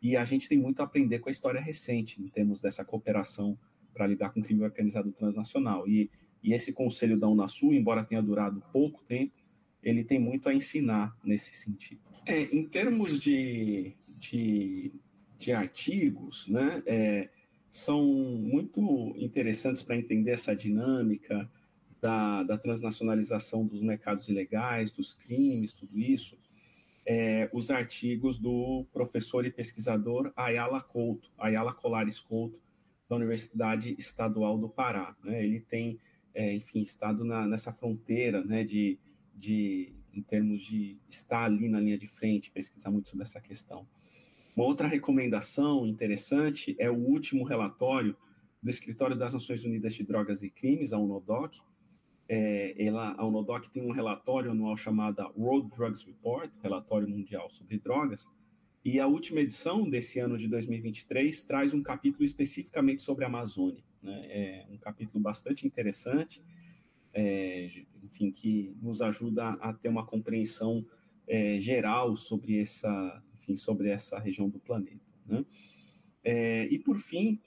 [0.00, 3.58] e a gente tem muito a aprender com a história recente, em termos dessa cooperação
[3.92, 5.86] para lidar com crime organizado transnacional.
[5.86, 6.10] E,
[6.42, 9.34] e esse conselho da Unasul, embora tenha durado pouco tempo,
[9.82, 12.00] ele tem muito a ensinar nesse sentido.
[12.24, 14.90] É, em termos de, de,
[15.38, 17.28] de artigos, né, é,
[17.76, 21.46] são muito interessantes para entender essa dinâmica,
[22.00, 26.38] da, da transnacionalização dos mercados ilegais, dos crimes, tudo isso,
[27.04, 32.58] é, os artigos do professor e pesquisador Ayala Couto, Ayala Colares Couto,
[33.10, 35.14] da Universidade Estadual do Pará.
[35.22, 35.44] Né?
[35.44, 36.00] Ele tem,
[36.34, 38.98] é, enfim, estado na, nessa fronteira né, de,
[39.34, 43.86] de, em termos de estar ali na linha de frente, pesquisar muito sobre essa questão.
[44.56, 48.16] Uma outra recomendação interessante é o último relatório
[48.62, 51.60] do Escritório das Nações Unidas de Drogas e Crimes, a UNODOC,
[52.26, 57.78] é, ela, a UNODOC tem um relatório anual chamado World Drugs Report, relatório mundial sobre
[57.78, 58.30] drogas,
[58.82, 63.84] e a última edição desse ano de 2023 traz um capítulo especificamente sobre a Amazônia.
[64.02, 64.26] Né?
[64.28, 66.42] É um capítulo bastante interessante,
[67.12, 70.86] é, enfim, que nos ajuda a ter uma compreensão
[71.28, 75.04] é, geral sobre essa, enfim, sobre essa região do planeta.
[75.26, 75.44] Né?
[76.24, 77.40] É, e por fim,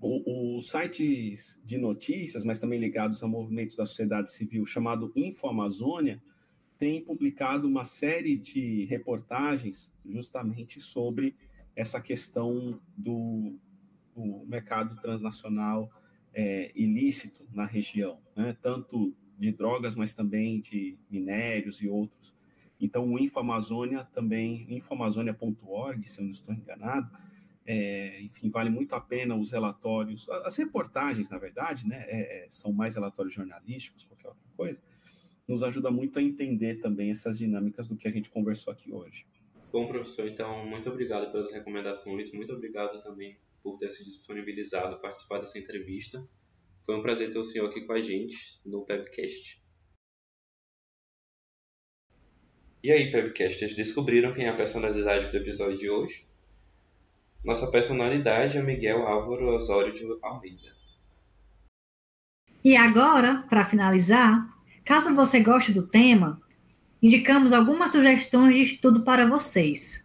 [0.00, 6.22] os sites de notícias, mas também ligados a movimentos da sociedade civil, chamado InfoAmazônia,
[6.76, 11.34] tem publicado uma série de reportagens justamente sobre
[11.74, 13.56] essa questão do,
[14.14, 15.90] do mercado transnacional
[16.32, 18.56] é, ilícito na região, né?
[18.62, 22.32] tanto de drogas, mas também de minérios e outros.
[22.80, 27.10] Então, o InfoAmazônia também, infoamazônia.org, se eu não estou enganado,
[27.66, 32.50] é, enfim, vale muito a pena os relatórios, as reportagens, na verdade, né, é, é
[32.50, 34.82] são mais relatórios jornalísticos, qualquer outra coisa,
[35.46, 39.26] nos ajuda muito a entender também essas dinâmicas do que a gente conversou aqui hoje.
[39.70, 45.38] Bom, professor, então, muito obrigado pelas recomendações, muito obrigado também por ter se disponibilizado participar
[45.38, 46.26] dessa entrevista.
[46.86, 49.62] Foi um prazer ter o senhor aqui com a gente no Pebcast.
[52.82, 56.26] E aí, Pebcasters, descobriram quem é a personalidade do episódio de hoje?
[57.44, 60.76] Nossa personalidade é Miguel Álvaro Osório de Almeida.
[62.64, 64.58] E agora, para finalizar,
[64.88, 66.40] Caso você goste do tema,
[67.02, 70.02] indicamos algumas sugestões de estudo para vocês.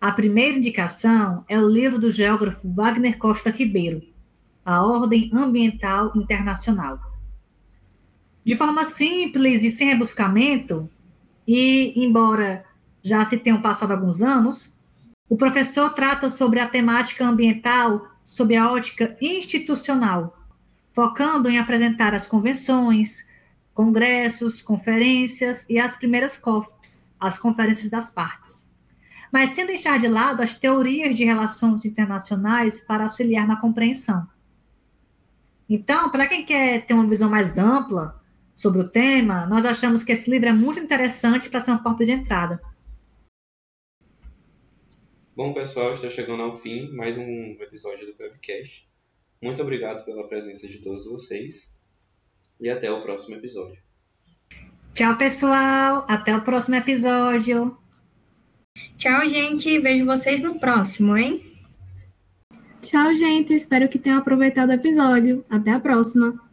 [0.00, 4.02] A primeira indicação é o livro do geógrafo Wagner Costa Ribeiro,
[4.64, 6.98] A Ordem Ambiental Internacional.
[8.44, 10.90] De forma simples e sem rebuscamento,
[11.46, 12.64] e embora
[13.02, 14.88] já se tenham passado alguns anos,
[15.28, 20.38] o professor trata sobre a temática ambiental sob a ótica institucional,
[20.92, 23.24] focando em apresentar as convenções,
[23.74, 28.78] congressos, conferências e as primeiras COFs, as conferências das partes.
[29.32, 34.26] Mas sem deixar de lado as teorias de relações internacionais para auxiliar na compreensão.
[35.68, 38.22] Então, para quem quer ter uma visão mais ampla
[38.54, 42.04] sobre o tema, nós achamos que esse livro é muito interessante para ser uma porta
[42.04, 42.60] de entrada.
[45.36, 48.88] Bom, pessoal, está chegando ao fim mais um episódio do Webcast.
[49.42, 51.80] Muito obrigado pela presença de todos vocês
[52.60, 53.82] e até o próximo episódio.
[54.94, 56.06] Tchau, pessoal.
[56.08, 57.76] Até o próximo episódio.
[58.96, 59.76] Tchau, gente.
[59.80, 61.44] Vejo vocês no próximo, hein?
[62.80, 63.52] Tchau, gente.
[63.52, 65.44] Espero que tenham aproveitado o episódio.
[65.50, 66.43] Até a próxima.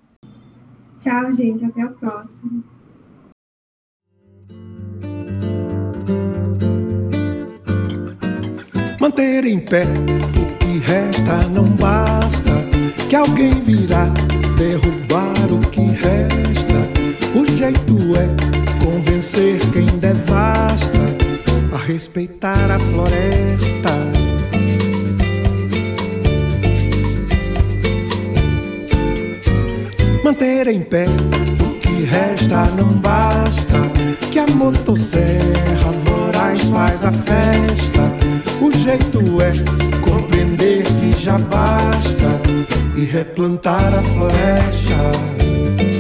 [1.02, 1.66] Tchau, gente.
[1.66, 2.64] Até o próximo.
[9.00, 12.52] Manter em pé o que resta não basta.
[13.10, 14.06] Que alguém virá
[14.60, 16.80] derrubar o que resta.
[17.36, 21.00] O jeito é convencer quem devasta
[21.74, 24.21] a respeitar a floresta.
[30.32, 31.08] Manter em pé
[31.60, 33.78] o que resta não basta.
[34.32, 38.02] Que a motosserra voraz faz a festa.
[38.62, 39.52] O jeito é
[40.00, 42.42] compreender que já basta
[42.96, 45.91] e replantar a floresta.